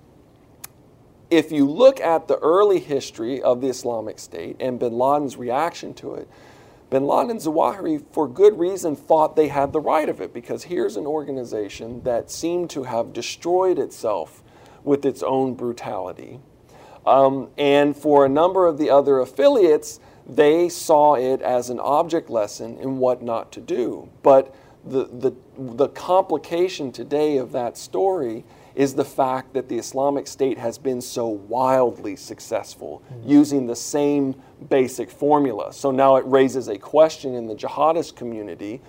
[1.31, 5.93] if you look at the early history of the Islamic State and bin Laden's reaction
[5.95, 6.27] to it,
[6.89, 10.63] bin Laden and Zawahiri, for good reason, thought they had the right of it because
[10.63, 14.43] here's an organization that seemed to have destroyed itself
[14.83, 16.41] with its own brutality.
[17.05, 22.29] Um, and for a number of the other affiliates, they saw it as an object
[22.29, 24.09] lesson in what not to do.
[24.21, 28.43] But the, the, the complication today of that story
[28.75, 34.35] is the fact that the Islamic State has been so wildly successful using the same
[34.69, 35.73] basic formula.
[35.73, 38.81] So now it raises a question in the jihadist community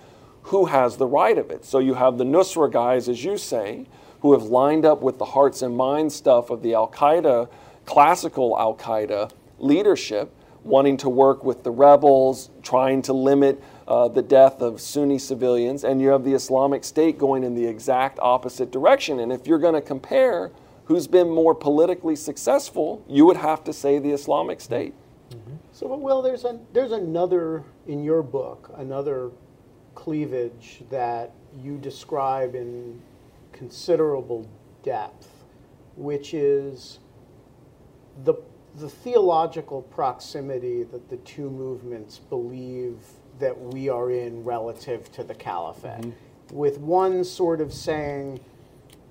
[0.43, 1.65] who has the right of it?
[1.65, 3.85] So you have the Nusra guys, as you say,
[4.21, 7.49] who have lined up with the hearts and minds stuff of the Al Qaeda,
[7.85, 14.21] classical Al Qaeda leadership, wanting to work with the rebels, trying to limit uh, the
[14.21, 18.71] death of Sunni civilians, and you have the Islamic State going in the exact opposite
[18.71, 19.19] direction.
[19.19, 20.51] And if you're going to compare
[20.85, 24.93] who's been more politically successful, you would have to say the Islamic State.
[25.71, 29.31] So, well, there's there's another in your book, another
[29.95, 33.01] cleavage that you describe in
[33.51, 34.47] considerable
[34.83, 35.27] depth,
[35.95, 36.99] which is
[38.23, 38.35] the
[38.75, 42.97] the theological proximity that the two movements believe
[43.39, 46.55] that we are in relative to the caliphate, mm-hmm.
[46.55, 48.39] with one sort of saying,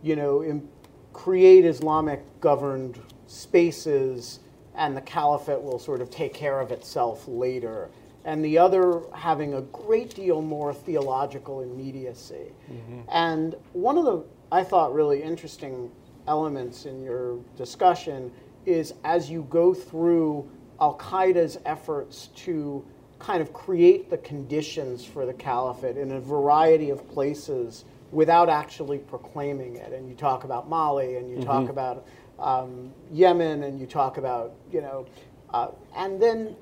[0.02, 0.68] you know, im-
[1.12, 4.40] create Islamic governed spaces
[4.74, 7.90] and the caliphate will sort of take care of itself later.
[8.24, 12.52] And the other having a great deal more theological immediacy.
[12.70, 13.00] Mm-hmm.
[13.11, 15.90] And one of the, I thought, really interesting
[16.26, 18.32] elements in your discussion
[18.64, 20.48] is as you go through
[20.80, 22.85] Al Qaeda's efforts to
[23.22, 28.98] kind of create the conditions for the caliphate in a variety of places without actually
[28.98, 29.92] proclaiming it.
[29.92, 32.04] And you talk about Mali, and you talk about
[32.40, 35.06] um, Yemen, and you talk about, you know,
[35.54, 36.56] uh, and then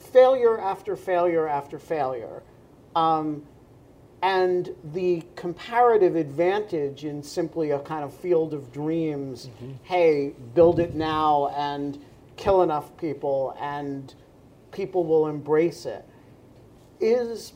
[0.00, 2.42] failure after failure after failure.
[2.96, 3.42] Um,
[4.22, 9.50] and the comparative advantage in simply a kind of field of dreams
[9.82, 12.02] hey, build it now and
[12.36, 14.14] kill enough people, and
[14.72, 16.04] people will embrace it
[17.00, 17.52] is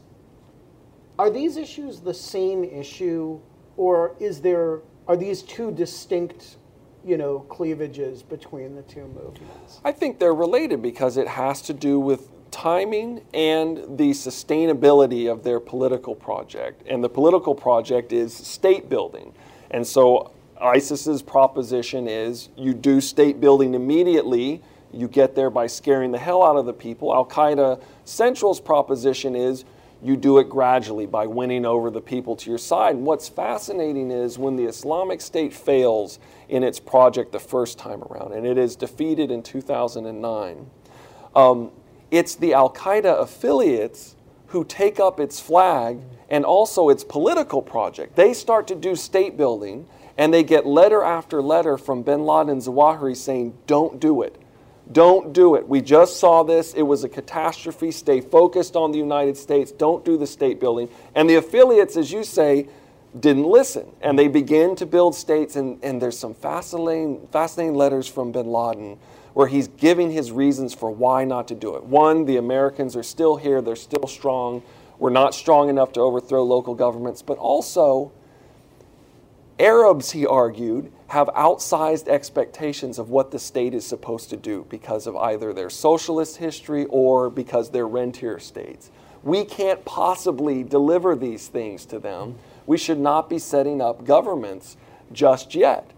[1.19, 3.41] are these issues the same issue
[3.77, 6.57] or is there are these two distinct
[7.05, 11.73] you know cleavages between the two movements I think they're related because it has to
[11.73, 16.83] do with timing and the sustainability of their political project.
[16.89, 19.35] And the political project is state building.
[19.71, 26.13] And so ISIS's proposition is you do state building immediately, you get there by scaring
[26.13, 27.15] the hell out of the people.
[27.15, 29.65] Al Qaeda Central's proposition is
[30.03, 32.97] you do it gradually by winning over the people to your side.
[32.97, 36.19] And what's fascinating is when the Islamic State fails
[36.49, 40.71] in its project the first time around, and it is defeated in 2009,
[41.35, 41.71] um,
[42.11, 44.17] it's the Al Qaeda affiliates
[44.49, 48.17] who take up its flag and also its political project.
[48.17, 52.59] They start to do state building, and they get letter after letter from bin Laden
[52.59, 54.41] Zawahiri saying, Don't do it.
[54.93, 55.69] Don't do it.
[55.69, 56.73] We just saw this.
[56.75, 57.91] It was a catastrophe.
[57.91, 59.73] Stay focused on the United States.
[59.73, 60.89] Don't do the state building.
[61.15, 62.69] And the affiliates, as you say,
[63.19, 63.87] didn't listen.
[64.01, 65.57] And they began to build states.
[65.57, 68.99] And, and there's some fascinating, fascinating letters from bin Laden
[69.37, 71.85] where he's giving his reasons for why not to do it.
[71.85, 74.63] One, the Americans are still here, they're still strong.
[74.99, 77.21] We're not strong enough to overthrow local governments.
[77.21, 78.13] But also,
[79.59, 85.07] Arabs, he argued, have outsized expectations of what the state is supposed to do because
[85.07, 88.91] of either their socialist history or because they're rentier states.
[89.23, 92.37] We can't possibly deliver these things to them.
[92.67, 94.77] We should not be setting up governments
[95.13, 95.91] just yet.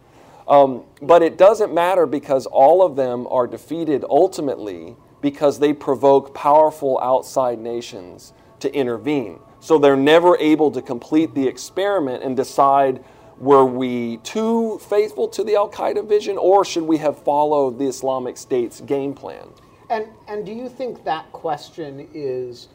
[0.47, 6.35] Um, but it doesn't matter because all of them are defeated ultimately because they provoke
[6.35, 9.40] powerful outside nations to intervene.
[9.61, 13.05] So they're never able to complete the experiment and decide
[13.40, 17.87] were we too faithful to the Al Qaeda vision or should we have followed the
[17.87, 19.48] Islamic State's game plan?
[19.90, 22.68] And, and do you think that question is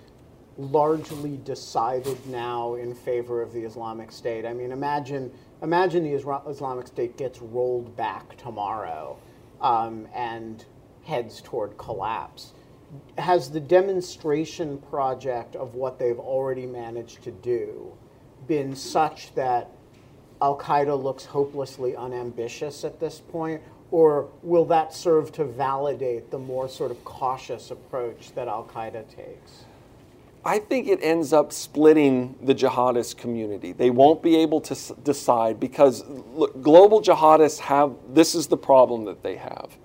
[0.57, 4.45] largely decided now in favor of the Islamic State?
[4.45, 6.13] I mean, imagine, imagine the
[6.47, 9.17] Islamic State gets rolled back tomorrow
[9.61, 10.65] um, and
[11.03, 12.53] heads toward collapse.
[13.17, 17.91] Has the demonstration project of what they've already managed to do
[18.47, 19.69] been such that
[20.41, 23.61] Al Qaeda looks hopelessly unambitious at this point?
[23.91, 29.07] Or will that serve to validate the more sort of cautious approach that Al Qaeda
[29.15, 29.65] takes?
[30.45, 33.71] I think it ends up splitting the jihadist community.
[33.71, 38.57] They won't be able to s- decide because look, global jihadists have this is the
[38.57, 39.77] problem that they have.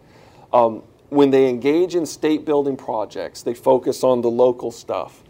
[0.52, 5.22] Um, when they engage in state building projects, they focus on the local stuff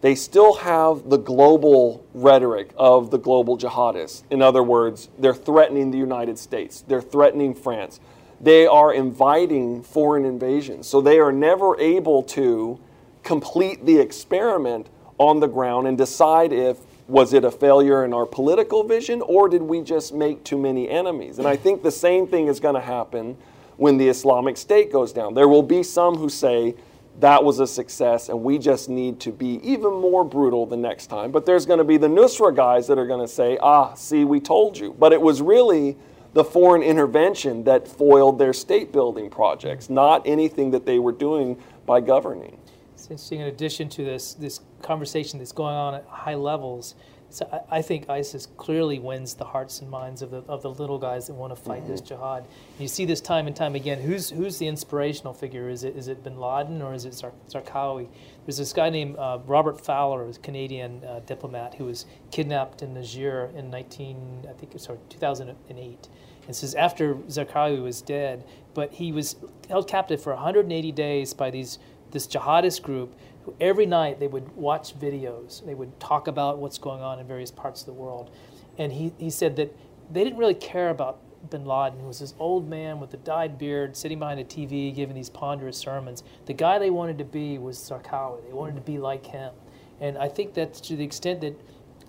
[0.00, 4.22] they still have the global rhetoric of the global jihadists.
[4.30, 8.00] In other words, they're threatening the United States, they're threatening France.
[8.40, 10.86] They are inviting foreign invasions.
[10.86, 12.78] So they are never able to
[13.24, 18.26] complete the experiment on the ground and decide if was it a failure in our
[18.26, 21.38] political vision or did we just make too many enemies?
[21.38, 23.36] And I think the same thing is going to happen
[23.76, 25.34] when the Islamic State goes down.
[25.34, 26.74] There will be some who say,
[27.20, 31.08] that was a success, and we just need to be even more brutal the next
[31.08, 31.32] time.
[31.32, 34.24] But there's going to be the Nusra guys that are going to say, ah, see,
[34.24, 34.94] we told you.
[34.98, 35.96] But it was really
[36.34, 41.60] the foreign intervention that foiled their state building projects, not anything that they were doing
[41.86, 42.56] by governing.
[42.94, 46.94] It's interesting, in addition to this, this conversation that's going on at high levels,
[47.30, 50.70] so I, I, think ISIS clearly wins the hearts and minds of the of the
[50.70, 51.92] little guys that want to fight mm-hmm.
[51.92, 52.44] this jihad.
[52.44, 54.00] And you see this time and time again.
[54.00, 55.68] Who's who's the inspirational figure?
[55.68, 58.08] Is it is it Bin Laden or is it Zar- Zarqawi?
[58.46, 62.94] There's this guy named uh, Robert Fowler, a Canadian uh, diplomat who was kidnapped in
[62.94, 66.08] Niger in 19 I think sorry 2008.
[66.46, 69.36] And says after Zarqawi was dead, but he was
[69.68, 71.78] held captive for 180 days by these
[72.10, 73.14] this jihadist group
[73.60, 75.64] every night they would watch videos.
[75.64, 78.30] They would talk about what's going on in various parts of the world.
[78.78, 79.76] And he, he said that
[80.10, 83.58] they didn't really care about bin Laden, who was this old man with a dyed
[83.58, 86.22] beard sitting behind a TV giving these ponderous sermons.
[86.46, 88.46] The guy they wanted to be was Zarqawi.
[88.46, 89.52] They wanted to be like him.
[90.00, 91.58] And I think that to the extent that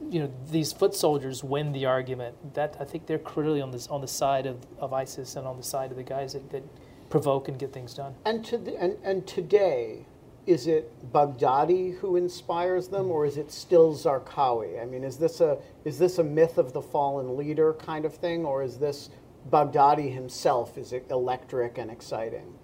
[0.10, 3.88] you know these foot soldiers win the argument, that I think they're clearly on this
[3.88, 6.64] on the side of, of ISIS and on the side of the guys that, that
[7.10, 8.16] provoke and get things done.
[8.26, 10.06] And to the, and, and today,
[10.50, 14.82] is it Baghdadi who inspires them, or is it still Zarqawi?
[14.82, 18.16] I mean, is this a is this a myth of the fallen leader kind of
[18.16, 19.10] thing, or is this
[19.50, 22.56] Baghdadi himself is it electric and exciting?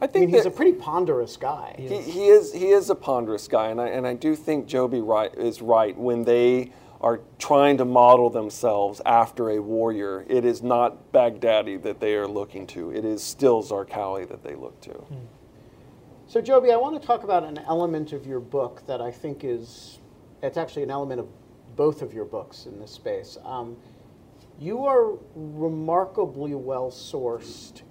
[0.00, 1.74] I think I mean, he's a pretty ponderous guy.
[1.78, 5.00] He, he, is he is a ponderous guy, and I and I do think Joby
[5.00, 10.24] Warrick is right when they are trying to model themselves after a warrior.
[10.28, 12.90] It is not Baghdadi that they are looking to.
[12.90, 14.90] It is still Zarqawi that they look to.
[14.90, 15.26] Mm.
[16.26, 19.44] So, Joby, I want to talk about an element of your book that I think
[19.44, 19.98] is,
[20.42, 21.28] it's actually an element of
[21.76, 23.36] both of your books in this space.
[23.44, 23.76] Um,
[24.58, 27.82] you are remarkably well sourced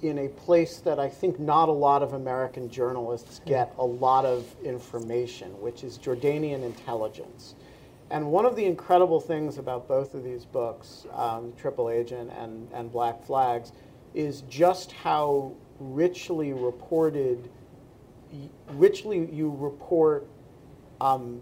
[0.00, 4.24] in a place that I think not a lot of American journalists get a lot
[4.24, 7.54] of information, which is Jordanian intelligence.
[8.10, 12.66] And one of the incredible things about both of these books, um, Triple Agent and,
[12.72, 13.72] and Black Flags,
[14.14, 17.50] is just how richly reported
[18.70, 20.26] richly you report
[21.00, 21.40] um,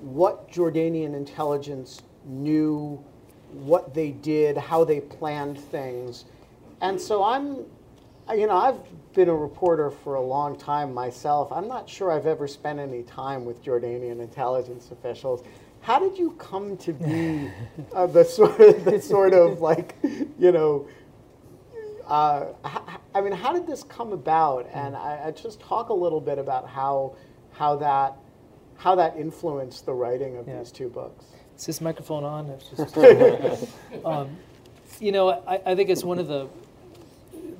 [0.00, 3.02] what Jordanian intelligence knew,
[3.52, 6.24] what they did, how they planned things.
[6.80, 7.64] And so I'm,
[8.36, 8.80] you know, I've
[9.14, 11.52] been a reporter for a long time myself.
[11.52, 15.44] I'm not sure I've ever spent any time with Jordanian intelligence officials.
[15.82, 17.50] How did you come to be
[17.92, 19.96] uh, the sort of, the sort of like,
[20.38, 20.88] you know,
[22.06, 22.46] uh,
[23.14, 24.68] I mean, how did this come about?
[24.72, 27.14] And I, I, just talk a little bit about how
[27.52, 28.16] how that
[28.76, 30.58] how that influenced the writing of yeah.
[30.58, 31.24] these two books.
[31.56, 32.58] Is this microphone on?
[32.76, 32.96] Just,
[34.04, 34.36] um,
[35.00, 36.48] you know, I, I, think it's one of the,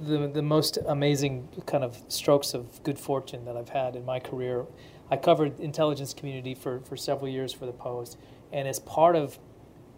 [0.00, 4.18] the the most amazing kind of strokes of good fortune that I've had in my
[4.18, 4.64] career.
[5.10, 8.16] I covered intelligence community for, for several years for the Post,
[8.50, 9.38] and as part of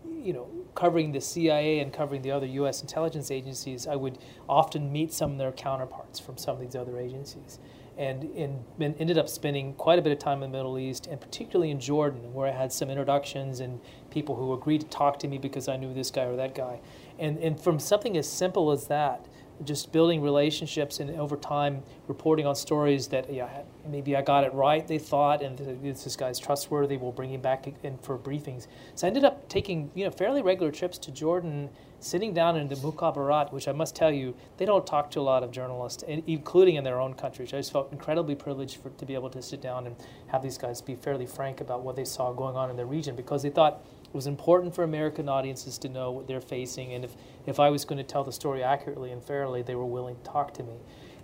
[0.09, 2.81] you know, covering the CIA and covering the other U.S.
[2.81, 6.99] intelligence agencies, I would often meet some of their counterparts from some of these other
[6.99, 7.59] agencies.
[7.97, 11.71] And, ended up spending quite a bit of time in the Middle East, and particularly
[11.71, 13.81] in Jordan, where I had some introductions and
[14.11, 16.81] people who agreed to talk to me because I knew this guy or that guy.
[17.21, 19.27] And, and from something as simple as that,
[19.65, 23.49] just building relationships and over time reporting on stories that yeah
[23.87, 27.67] maybe I got it right they thought and this guy's trustworthy we'll bring him back
[27.83, 28.67] in for briefings.
[28.95, 31.71] So I ended up taking you know fairly regular trips to Jordan
[32.05, 35.23] sitting down in the Mukhabarat which I must tell you they don't talk to a
[35.23, 39.07] lot of journalists including in their own countries I just felt incredibly privileged for, to
[39.07, 39.97] be able to sit down and
[40.29, 43.17] have these guys be fairly frank about what they saw going on in their region
[43.17, 43.85] because they thought
[44.15, 47.69] it was important for American audiences to know what they're facing, and if, if I
[47.71, 50.63] was going to tell the story accurately and fairly, they were willing to talk to
[50.63, 50.75] me.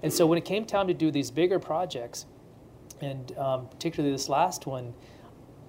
[0.02, 2.26] And so when it came time to do these bigger projects,
[3.00, 4.92] and um, particularly this last one,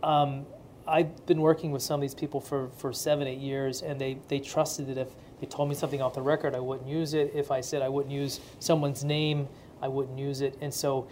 [0.01, 0.47] um,
[0.91, 4.17] I've been working with some of these people for, for seven, eight years, and they,
[4.27, 5.07] they trusted that if
[5.39, 7.31] they told me something off the record, I wouldn't use it.
[7.33, 9.47] If I said I wouldn't use someone's name,
[9.81, 10.57] I wouldn't use it.
[10.59, 11.07] And so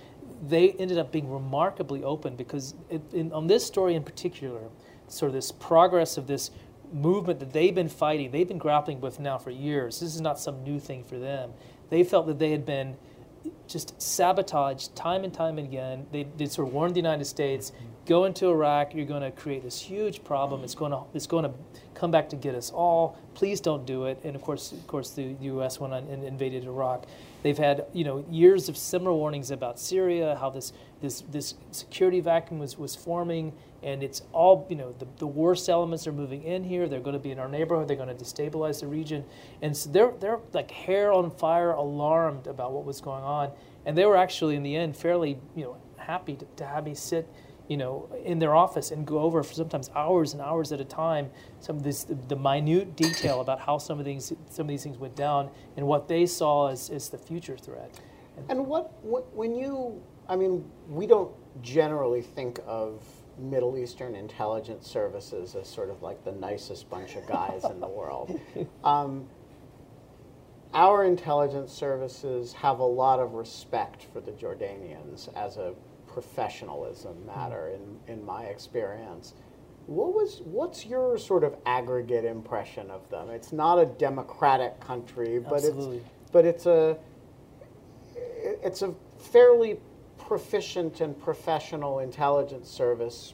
[0.47, 4.61] they ended up being remarkably open because it, in, on this story in particular,
[5.07, 6.51] sort of this progress of this
[6.91, 10.01] movement that they've been fighting, they've been grappling with now for years.
[10.01, 11.51] This is not some new thing for them.
[11.89, 12.97] They felt that they had been
[13.67, 16.05] just sabotaged time and time again.
[16.11, 17.71] They, they sort of warned the United States,
[18.05, 20.63] go into Iraq, you're going to create this huge problem.
[20.63, 21.51] It's going to it's going to
[21.93, 23.17] come back to get us all.
[23.35, 24.19] Please don't do it.
[24.23, 25.79] And of course, of course, the U.S.
[25.79, 27.05] went on and invaded Iraq.
[27.43, 32.19] They've had you know years of similar warnings about Syria, how this this this security
[32.19, 36.43] vacuum was was forming and it's all you know the, the worst elements are moving
[36.43, 36.87] in here.
[36.87, 37.87] They're going to be in our neighborhood.
[37.87, 39.23] They're going to destabilize the region.
[39.61, 43.51] And so they're they're like hair on fire alarmed about what was going on.
[43.85, 46.95] And they were actually in the end fairly you know happy to, to have me
[46.95, 47.27] sit
[47.67, 50.85] you know in their office and go over for sometimes hours and hours at a
[50.85, 54.83] time some of this the minute detail about how some of these some of these
[54.83, 57.91] things went down and what they saw as, as the future threat.
[58.49, 63.03] And what, what when you i mean we don't generally think of
[63.39, 67.87] Middle Eastern intelligence services as sort of like the nicest bunch of guys in the
[67.87, 68.39] world.
[68.83, 69.27] Um,
[70.73, 75.73] our intelligence services have a lot of respect for the Jordanians as a
[76.07, 79.33] professionalism matter, in, in my experience.
[79.87, 83.31] What was what's your sort of aggregate impression of them?
[83.31, 85.97] It's not a democratic country, but Absolutely.
[85.97, 86.97] it's but it's a
[88.15, 89.79] it's a fairly
[90.29, 93.33] proficient and professional intelligence service,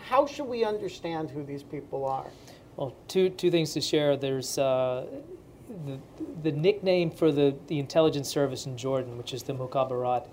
[0.00, 2.26] how should we understand who these people are?
[2.76, 4.16] Well, two, two things to share.
[4.16, 5.06] There's uh,
[5.86, 6.00] the,
[6.42, 10.26] the nickname for the, the intelligence service in Jordan, which is the Mukhabarat,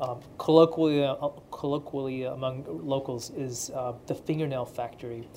[0.00, 1.16] um, colloquially, uh,
[1.50, 5.28] colloquially among locals, is uh, the fingernail factory.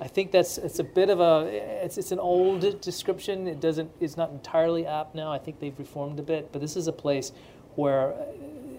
[0.00, 1.46] I think that's it's a bit of a
[1.84, 3.46] it's, it's an old description.
[3.46, 5.30] It doesn't it's not entirely apt now.
[5.30, 7.30] I think they've reformed a bit, but this is a place
[7.76, 8.12] where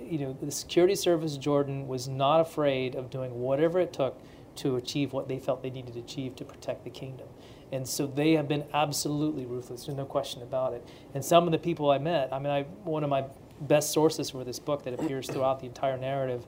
[0.10, 4.20] you know, the security service Jordan was not afraid of doing whatever it took
[4.57, 7.28] to achieve what they felt they needed to achieve to protect the kingdom.
[7.72, 9.86] And so they have been absolutely ruthless.
[9.86, 10.86] There's no question about it.
[11.14, 13.26] And some of the people I met, I mean, I, one of my
[13.62, 16.45] best sources for this book that appears throughout the entire narrative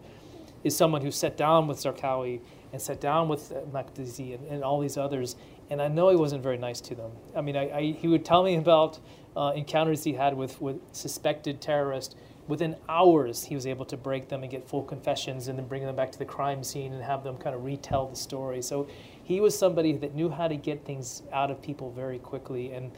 [0.63, 2.41] is someone who sat down with Zarqawi
[2.71, 5.35] and sat down with Makdisi and, and, all these others.
[5.69, 7.11] And I know he wasn't very nice to them.
[7.35, 8.99] I mean, I, I, he would tell me about
[9.35, 12.15] uh, encounters he had with, with suspected terrorists
[12.47, 15.85] within hours he was able to break them and get full confessions and then bring
[15.85, 18.61] them back to the crime scene and have them kind of retell the story.
[18.61, 18.87] So
[19.23, 22.71] he was somebody that knew how to get things out of people very quickly.
[22.71, 22.91] And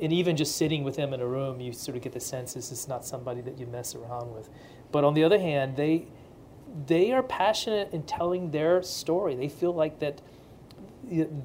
[0.00, 2.54] and even just sitting with him in a room you sort of get the sense
[2.54, 4.48] this is not somebody that you mess around with.
[4.90, 6.06] But on the other hand they
[6.86, 9.36] they are passionate in telling their story.
[9.36, 10.20] They feel like that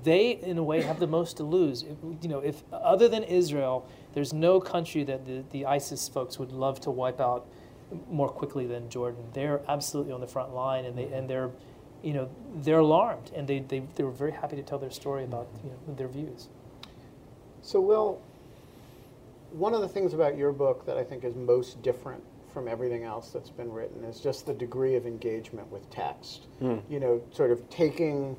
[0.03, 1.83] they in a way have the most to lose.
[2.21, 6.51] You know if other than israel there's no country that the, the ISIS folks would
[6.51, 7.47] love to wipe out
[8.09, 9.23] more quickly than Jordan.
[9.33, 11.49] They're absolutely on the front line, and they and they're,
[12.03, 15.23] you know, they're alarmed, and they they they were very happy to tell their story
[15.23, 16.49] about you know, their views.
[17.61, 18.21] So, Will,
[19.51, 23.03] one of the things about your book that I think is most different from everything
[23.03, 26.47] else that's been written is just the degree of engagement with text.
[26.61, 26.81] Mm.
[26.89, 28.35] You know, sort of taking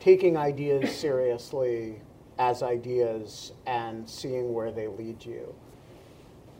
[0.00, 1.96] taking ideas seriously
[2.38, 5.54] as ideas and seeing where they lead you.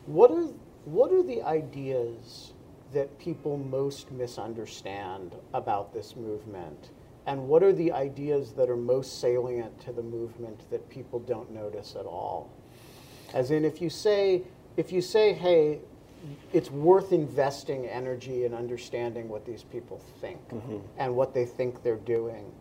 [0.05, 0.47] What are
[0.85, 2.53] what are the ideas
[2.93, 6.91] that people most misunderstand about this movement?
[7.25, 11.51] And what are the ideas that are most salient to the movement that people don't
[11.51, 12.51] notice at all?
[13.33, 14.43] As in if you say
[14.77, 15.79] if you say, hey,
[16.53, 20.77] it's worth investing energy in understanding what these people think mm-hmm.
[20.97, 22.51] and what they think they're doing.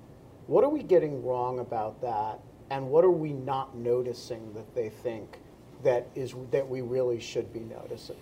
[0.46, 2.40] What are we getting wrong about that
[2.70, 5.38] and what are we not noticing that they think
[5.82, 8.16] that is that we really should be noticing?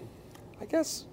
[0.61, 1.07] I guess,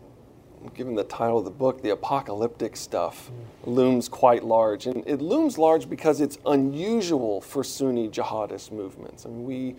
[0.74, 3.32] given the title of the book, the apocalyptic stuff
[3.66, 4.88] looms quite large.
[4.88, 9.26] And it looms large because it's unusual for Sunni jihadist movements.
[9.26, 9.76] I mean, we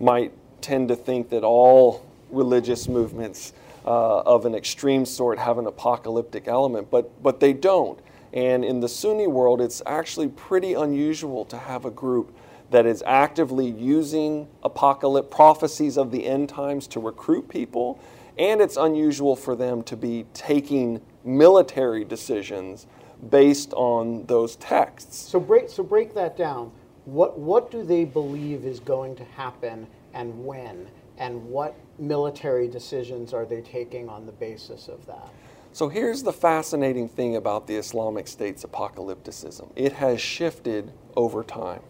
[0.00, 3.52] might tend to think that all religious movements
[3.84, 7.98] uh, of an extreme sort have an apocalyptic element, but, but they don't.
[8.32, 12.34] And in the Sunni world, it's actually pretty unusual to have a group
[12.72, 18.00] that is actively using apocalypse prophecies of the end times to recruit people,
[18.38, 22.86] and it's unusual for them to be taking military decisions
[23.30, 25.16] based on those texts.
[25.16, 26.72] So break so break that down.
[27.04, 30.88] What what do they believe is going to happen and when?
[31.18, 35.28] And what military decisions are they taking on the basis of that?
[35.74, 41.82] So here's the fascinating thing about the Islamic State's apocalypticism it has shifted over time.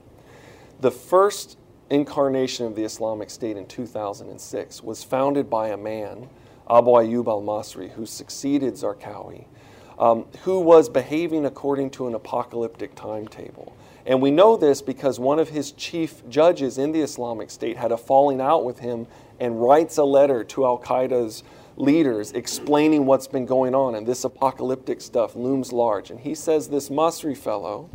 [0.83, 1.59] The first
[1.91, 6.29] incarnation of the Islamic State in 2006 was founded by a man,
[6.69, 9.45] Abu Ayyub al Masri, who succeeded Zarqawi,
[9.97, 13.77] um, who was behaving according to an apocalyptic timetable.
[14.07, 17.93] And we know this because one of his chief judges in the Islamic State had
[17.93, 19.07] a falling out with him
[19.39, 21.45] and writes a letter to Al Qaeda's
[21.77, 23.95] leaders explaining what's been going on.
[23.95, 26.11] And this apocalyptic stuff looms large.
[26.11, 27.89] And he says this Masri fellow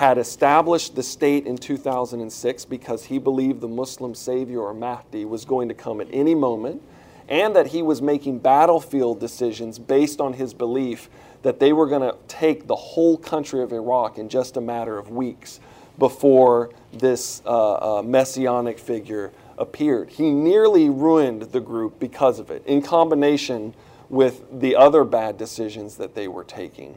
[0.00, 5.44] had established the state in 2006 because he believed the Muslim savior or Mahdi was
[5.44, 6.80] going to come at any moment,
[7.28, 11.10] and that he was making battlefield decisions based on his belief
[11.42, 14.96] that they were going to take the whole country of Iraq in just a matter
[14.96, 15.60] of weeks
[15.98, 20.08] before this uh, uh, messianic figure appeared.
[20.08, 23.74] He nearly ruined the group because of it, in combination
[24.08, 26.96] with the other bad decisions that they were taking.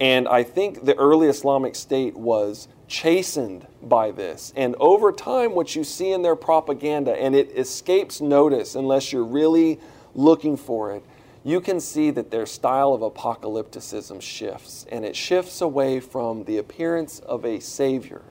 [0.00, 4.52] And I think the early Islamic State was chastened by this.
[4.56, 9.24] And over time, what you see in their propaganda, and it escapes notice unless you're
[9.24, 9.80] really
[10.14, 11.04] looking for it,
[11.44, 14.86] you can see that their style of apocalypticism shifts.
[14.90, 18.22] And it shifts away from the appearance of a savior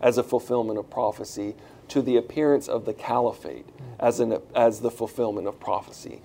[0.00, 1.54] as a fulfillment of prophecy
[1.88, 3.66] to the appearance of the caliphate
[3.98, 6.22] as, an, as the fulfillment of prophecy.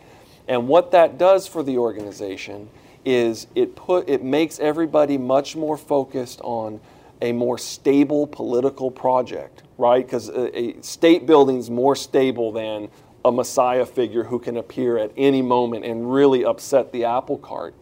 [0.47, 2.69] And what that does for the organization
[3.05, 6.81] is it put it makes everybody much more focused on
[7.21, 10.05] a more stable political project, right?
[10.05, 12.89] Because a, a, state building is more stable than
[13.23, 17.73] a messiah figure who can appear at any moment and really upset the apple cart.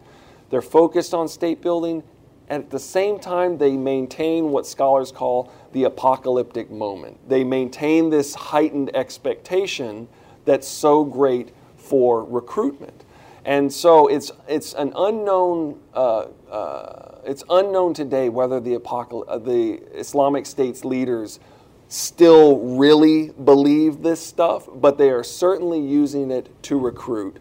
[0.50, 2.02] They're focused on state building,
[2.48, 7.28] and at the same time, they maintain what scholars call the apocalyptic moment.
[7.28, 10.08] They maintain this heightened expectation
[10.44, 13.03] that's so great for recruitment.
[13.44, 19.38] And so it's, it's an unknown, uh, uh, it's unknown today whether the, apocal- uh,
[19.38, 21.40] the Islamic State's leaders
[21.88, 27.38] still really believe this stuff, but they are certainly using it to recruit.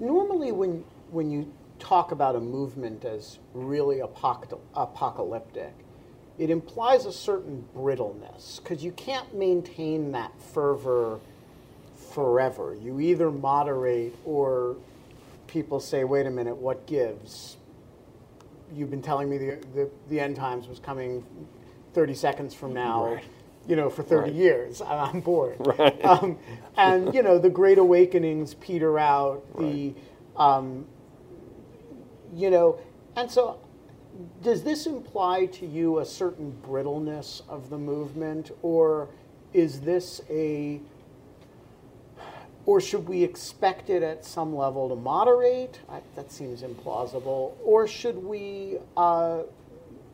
[0.00, 5.72] Normally, when, when you talk about a movement as really apoc- apocalyptic,
[6.38, 11.20] it implies a certain brittleness because you can't maintain that fervor
[11.94, 12.74] forever.
[12.74, 14.76] You either moderate or
[15.46, 17.56] people say, wait a minute, what gives?
[18.74, 21.24] You've been telling me the, the, the end times was coming
[21.94, 23.14] 30 seconds from now.
[23.14, 23.24] Right.
[23.68, 24.32] You know, for 30 Right.
[24.32, 25.56] years, I'm bored.
[25.58, 26.04] Right.
[26.04, 26.38] Um,
[26.76, 29.94] and, you know, the Great Awakenings peter out, the,
[30.36, 30.86] um,
[32.34, 32.78] you know,
[33.16, 33.58] and so
[34.42, 39.08] does this imply to you a certain brittleness of the movement, or
[39.52, 40.80] is this a,
[42.66, 45.80] or should we expect it at some level to moderate?
[45.88, 47.52] I, that seems implausible.
[47.64, 49.42] Or should we, uh,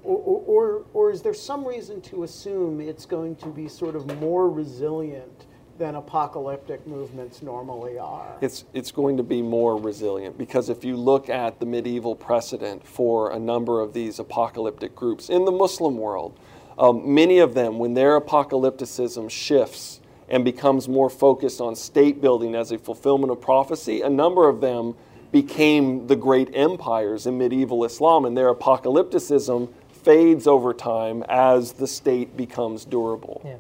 [0.04, 4.20] or, or, or, is there some reason to assume it's going to be sort of
[4.20, 5.46] more resilient
[5.78, 8.36] than apocalyptic movements normally are?
[8.42, 12.86] It's, it's going to be more resilient because if you look at the medieval precedent
[12.86, 16.38] for a number of these apocalyptic groups in the Muslim world,
[16.78, 20.00] um, many of them, when their apocalypticism shifts
[20.32, 24.60] and becomes more focused on state building as a fulfillment of prophecy, a number of
[24.60, 24.94] them
[25.30, 29.68] became the great empires in medieval Islam, and their apocalypticism
[30.02, 33.42] fades over time as the state becomes durable.
[33.44, 33.56] Yeah.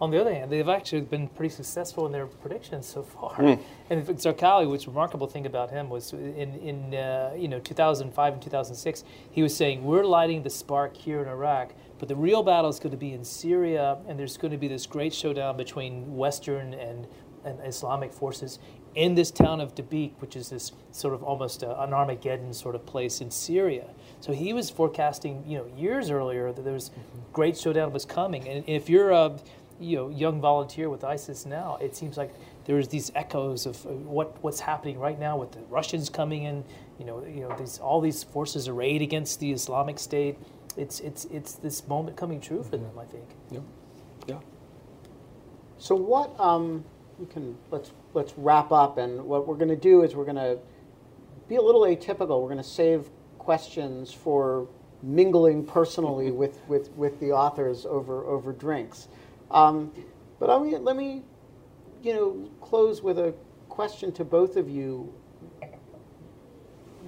[0.00, 3.34] On the other hand, they've actually been pretty successful in their predictions so far.
[3.40, 3.60] And
[3.90, 8.32] in fact, Zarqawi, which remarkable thing about him was in, in uh, you know 2005
[8.32, 12.42] and 2006, he was saying we're lighting the spark here in Iraq, but the real
[12.42, 15.56] battle is going to be in Syria, and there's going to be this great showdown
[15.56, 17.06] between Western and,
[17.44, 18.58] and Islamic forces
[18.94, 22.74] in this town of Dabiq, which is this sort of almost a, an Armageddon sort
[22.74, 23.86] of place in Syria.
[24.20, 27.20] So he was forecasting, you know, years earlier that there was mm-hmm.
[27.32, 28.48] great showdown was coming.
[28.48, 29.36] And if you're a
[29.80, 32.32] you know young volunteer with ISIS now, it seems like
[32.64, 36.64] there's these echoes of what what's happening right now with the Russians coming in.
[36.98, 40.38] You know, you know, these all these forces arrayed against the Islamic State.
[40.76, 42.98] It's it's it's this moment coming true for them.
[42.98, 43.28] I think.
[43.50, 43.60] Yeah.
[44.26, 44.40] Yeah.
[45.78, 46.38] So what?
[46.40, 46.84] Um,
[47.18, 50.36] we can let's let's wrap up, and what we're going to do is we're going
[50.36, 50.58] to
[51.48, 52.40] be a little atypical.
[52.40, 53.08] We're going to save
[53.38, 54.68] questions for
[55.02, 59.08] mingling personally with, with, with the authors over over drinks.
[59.50, 59.92] Um,
[60.40, 61.22] but I mean, let me,
[62.02, 63.34] you know, close with a
[63.68, 65.12] question to both of you.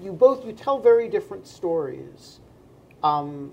[0.03, 2.41] You both you tell very different stories.
[3.07, 3.53] Um,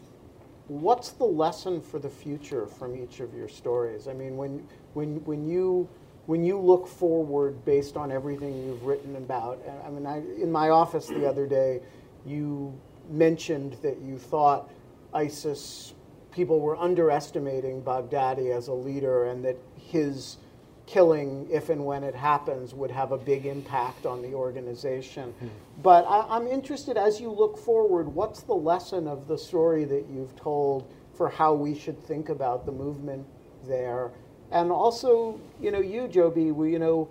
[0.67, 4.07] what's the lesson for the future from each of your stories?
[4.07, 5.87] I mean, when when when you
[6.25, 10.69] when you look forward based on everything you've written about, I mean, I, in my
[10.69, 11.81] office the other day,
[12.25, 12.73] you
[13.09, 14.69] mentioned that you thought
[15.13, 15.93] ISIS
[16.31, 20.37] people were underestimating Baghdadi as a leader and that his
[20.85, 25.33] killing, if and when it happens, would have a big impact on the organization.
[25.41, 25.49] Mm.
[25.81, 30.05] But I, am interested, as you look forward, what's the lesson of the story that
[30.09, 33.25] you've told for how we should think about the movement
[33.65, 34.11] there?
[34.51, 37.09] And also, you know, you, Joby, we, you know,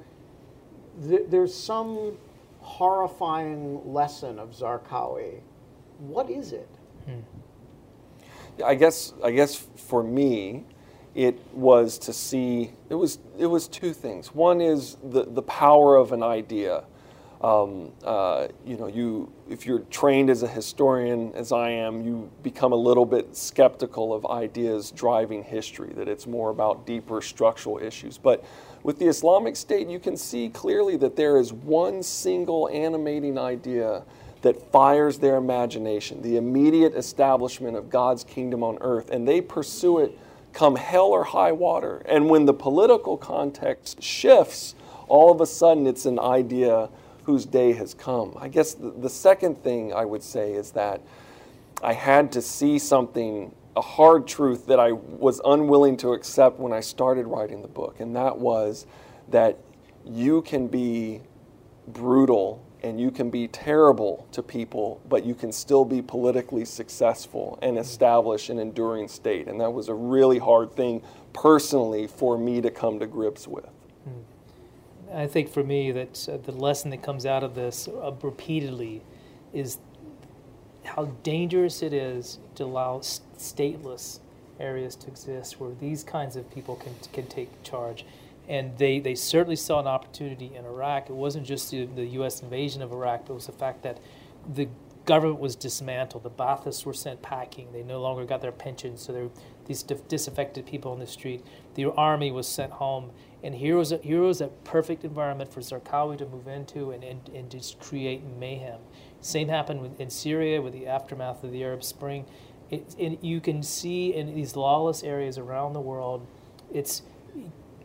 [1.08, 2.16] th- there's some
[2.60, 5.40] horrifying lesson of Zarqawi.
[5.98, 6.68] What is it?
[7.06, 7.20] Hmm.
[8.64, 10.64] I guess I guess for me,
[11.14, 14.34] it was to see it was it was two things.
[14.34, 16.84] One is the the power of an idea.
[17.42, 22.30] Um, uh, you know, you if you're trained as a historian, as I am, you
[22.42, 25.92] become a little bit skeptical of ideas driving history.
[25.94, 28.16] That it's more about deeper structural issues.
[28.16, 28.44] But
[28.84, 34.04] with the Islamic State, you can see clearly that there is one single animating idea
[34.42, 39.98] that fires their imagination, the immediate establishment of God's kingdom on earth, and they pursue
[39.98, 40.18] it
[40.52, 42.02] come hell or high water.
[42.06, 44.74] And when the political context shifts,
[45.08, 46.88] all of a sudden it's an idea
[47.24, 48.36] whose day has come.
[48.38, 51.00] I guess the, the second thing I would say is that
[51.82, 56.72] I had to see something, a hard truth that I was unwilling to accept when
[56.72, 58.86] I started writing the book, and that was
[59.28, 59.58] that
[60.04, 61.20] you can be
[61.88, 67.58] brutal and you can be terrible to people, but you can still be politically successful
[67.62, 69.46] and establish an enduring state.
[69.46, 71.02] And that was a really hard thing
[71.32, 73.68] personally for me to come to grips with.
[74.04, 75.14] Hmm.
[75.16, 79.02] I think for me that uh, the lesson that comes out of this uh, repeatedly
[79.52, 79.78] is
[80.84, 84.18] how dangerous it is to allow stateless
[84.58, 88.04] areas to exist where these kinds of people can, can take charge
[88.48, 91.08] and they, they certainly saw an opportunity in Iraq.
[91.08, 92.42] It wasn't just the, the U.S.
[92.42, 94.00] invasion of Iraq, but it was the fact that
[94.52, 94.68] the
[95.04, 96.22] government was dismantled.
[96.22, 97.72] The Baathists were sent packing.
[97.72, 99.30] They no longer got their pensions, so
[99.66, 101.44] these disaffected people on the street.
[101.74, 103.10] The army was sent home,
[103.42, 107.02] and here was a, here was a perfect environment for Zarqawi to move into and,
[107.04, 108.80] and, and just create mayhem.
[109.20, 112.26] Same happened with, in Syria with the aftermath of the Arab Spring.
[112.70, 116.26] It, you can see in these lawless areas around the world,
[116.72, 117.02] it's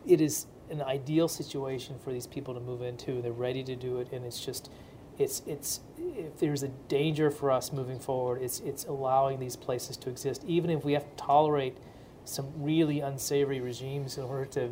[0.06, 3.22] it is an ideal situation for these people to move into.
[3.22, 4.70] They're ready to do it, and it's just,
[5.18, 9.96] it's it's if there's a danger for us moving forward, it's it's allowing these places
[9.98, 11.76] to exist, even if we have to tolerate
[12.24, 14.70] some really unsavory regimes in order to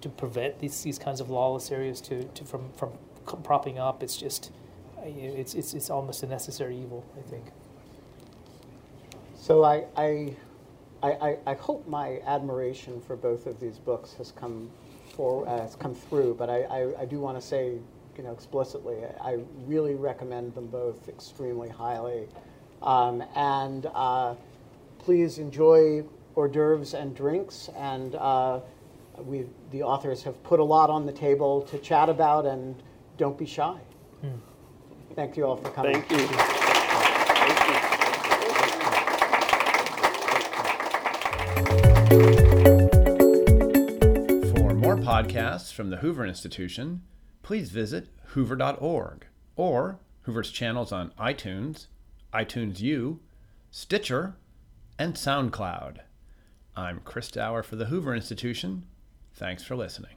[0.00, 2.92] to prevent these these kinds of lawless areas to, to from from
[3.42, 4.02] propping up.
[4.02, 4.50] It's just
[5.04, 7.44] it's it's it's almost a necessary evil, I think.
[9.36, 10.36] So I I
[11.02, 14.70] I, I, hope my admiration for both of these books has come
[15.14, 17.78] for uh, has come through, but I, I, I do want to say,
[18.16, 22.28] you know, explicitly, I really recommend them both extremely highly,
[22.82, 24.34] um, and uh,
[24.98, 26.02] please enjoy
[26.34, 28.60] hors d'oeuvres and drinks, and uh,
[29.18, 32.82] we the authors have put a lot on the table to chat about, and
[33.16, 33.78] don't be shy.
[34.24, 34.38] Mm.
[35.14, 36.02] Thank you all for coming.
[36.02, 36.26] Thank you.
[36.26, 36.55] Thank you.
[45.16, 47.00] Podcasts from the Hoover Institution,
[47.42, 51.86] please visit hoover.org or Hoover's channels on iTunes,
[52.34, 53.20] iTunes U,
[53.70, 54.36] Stitcher,
[54.98, 56.00] and SoundCloud.
[56.76, 58.84] I'm Chris Dower for the Hoover Institution.
[59.32, 60.16] Thanks for listening.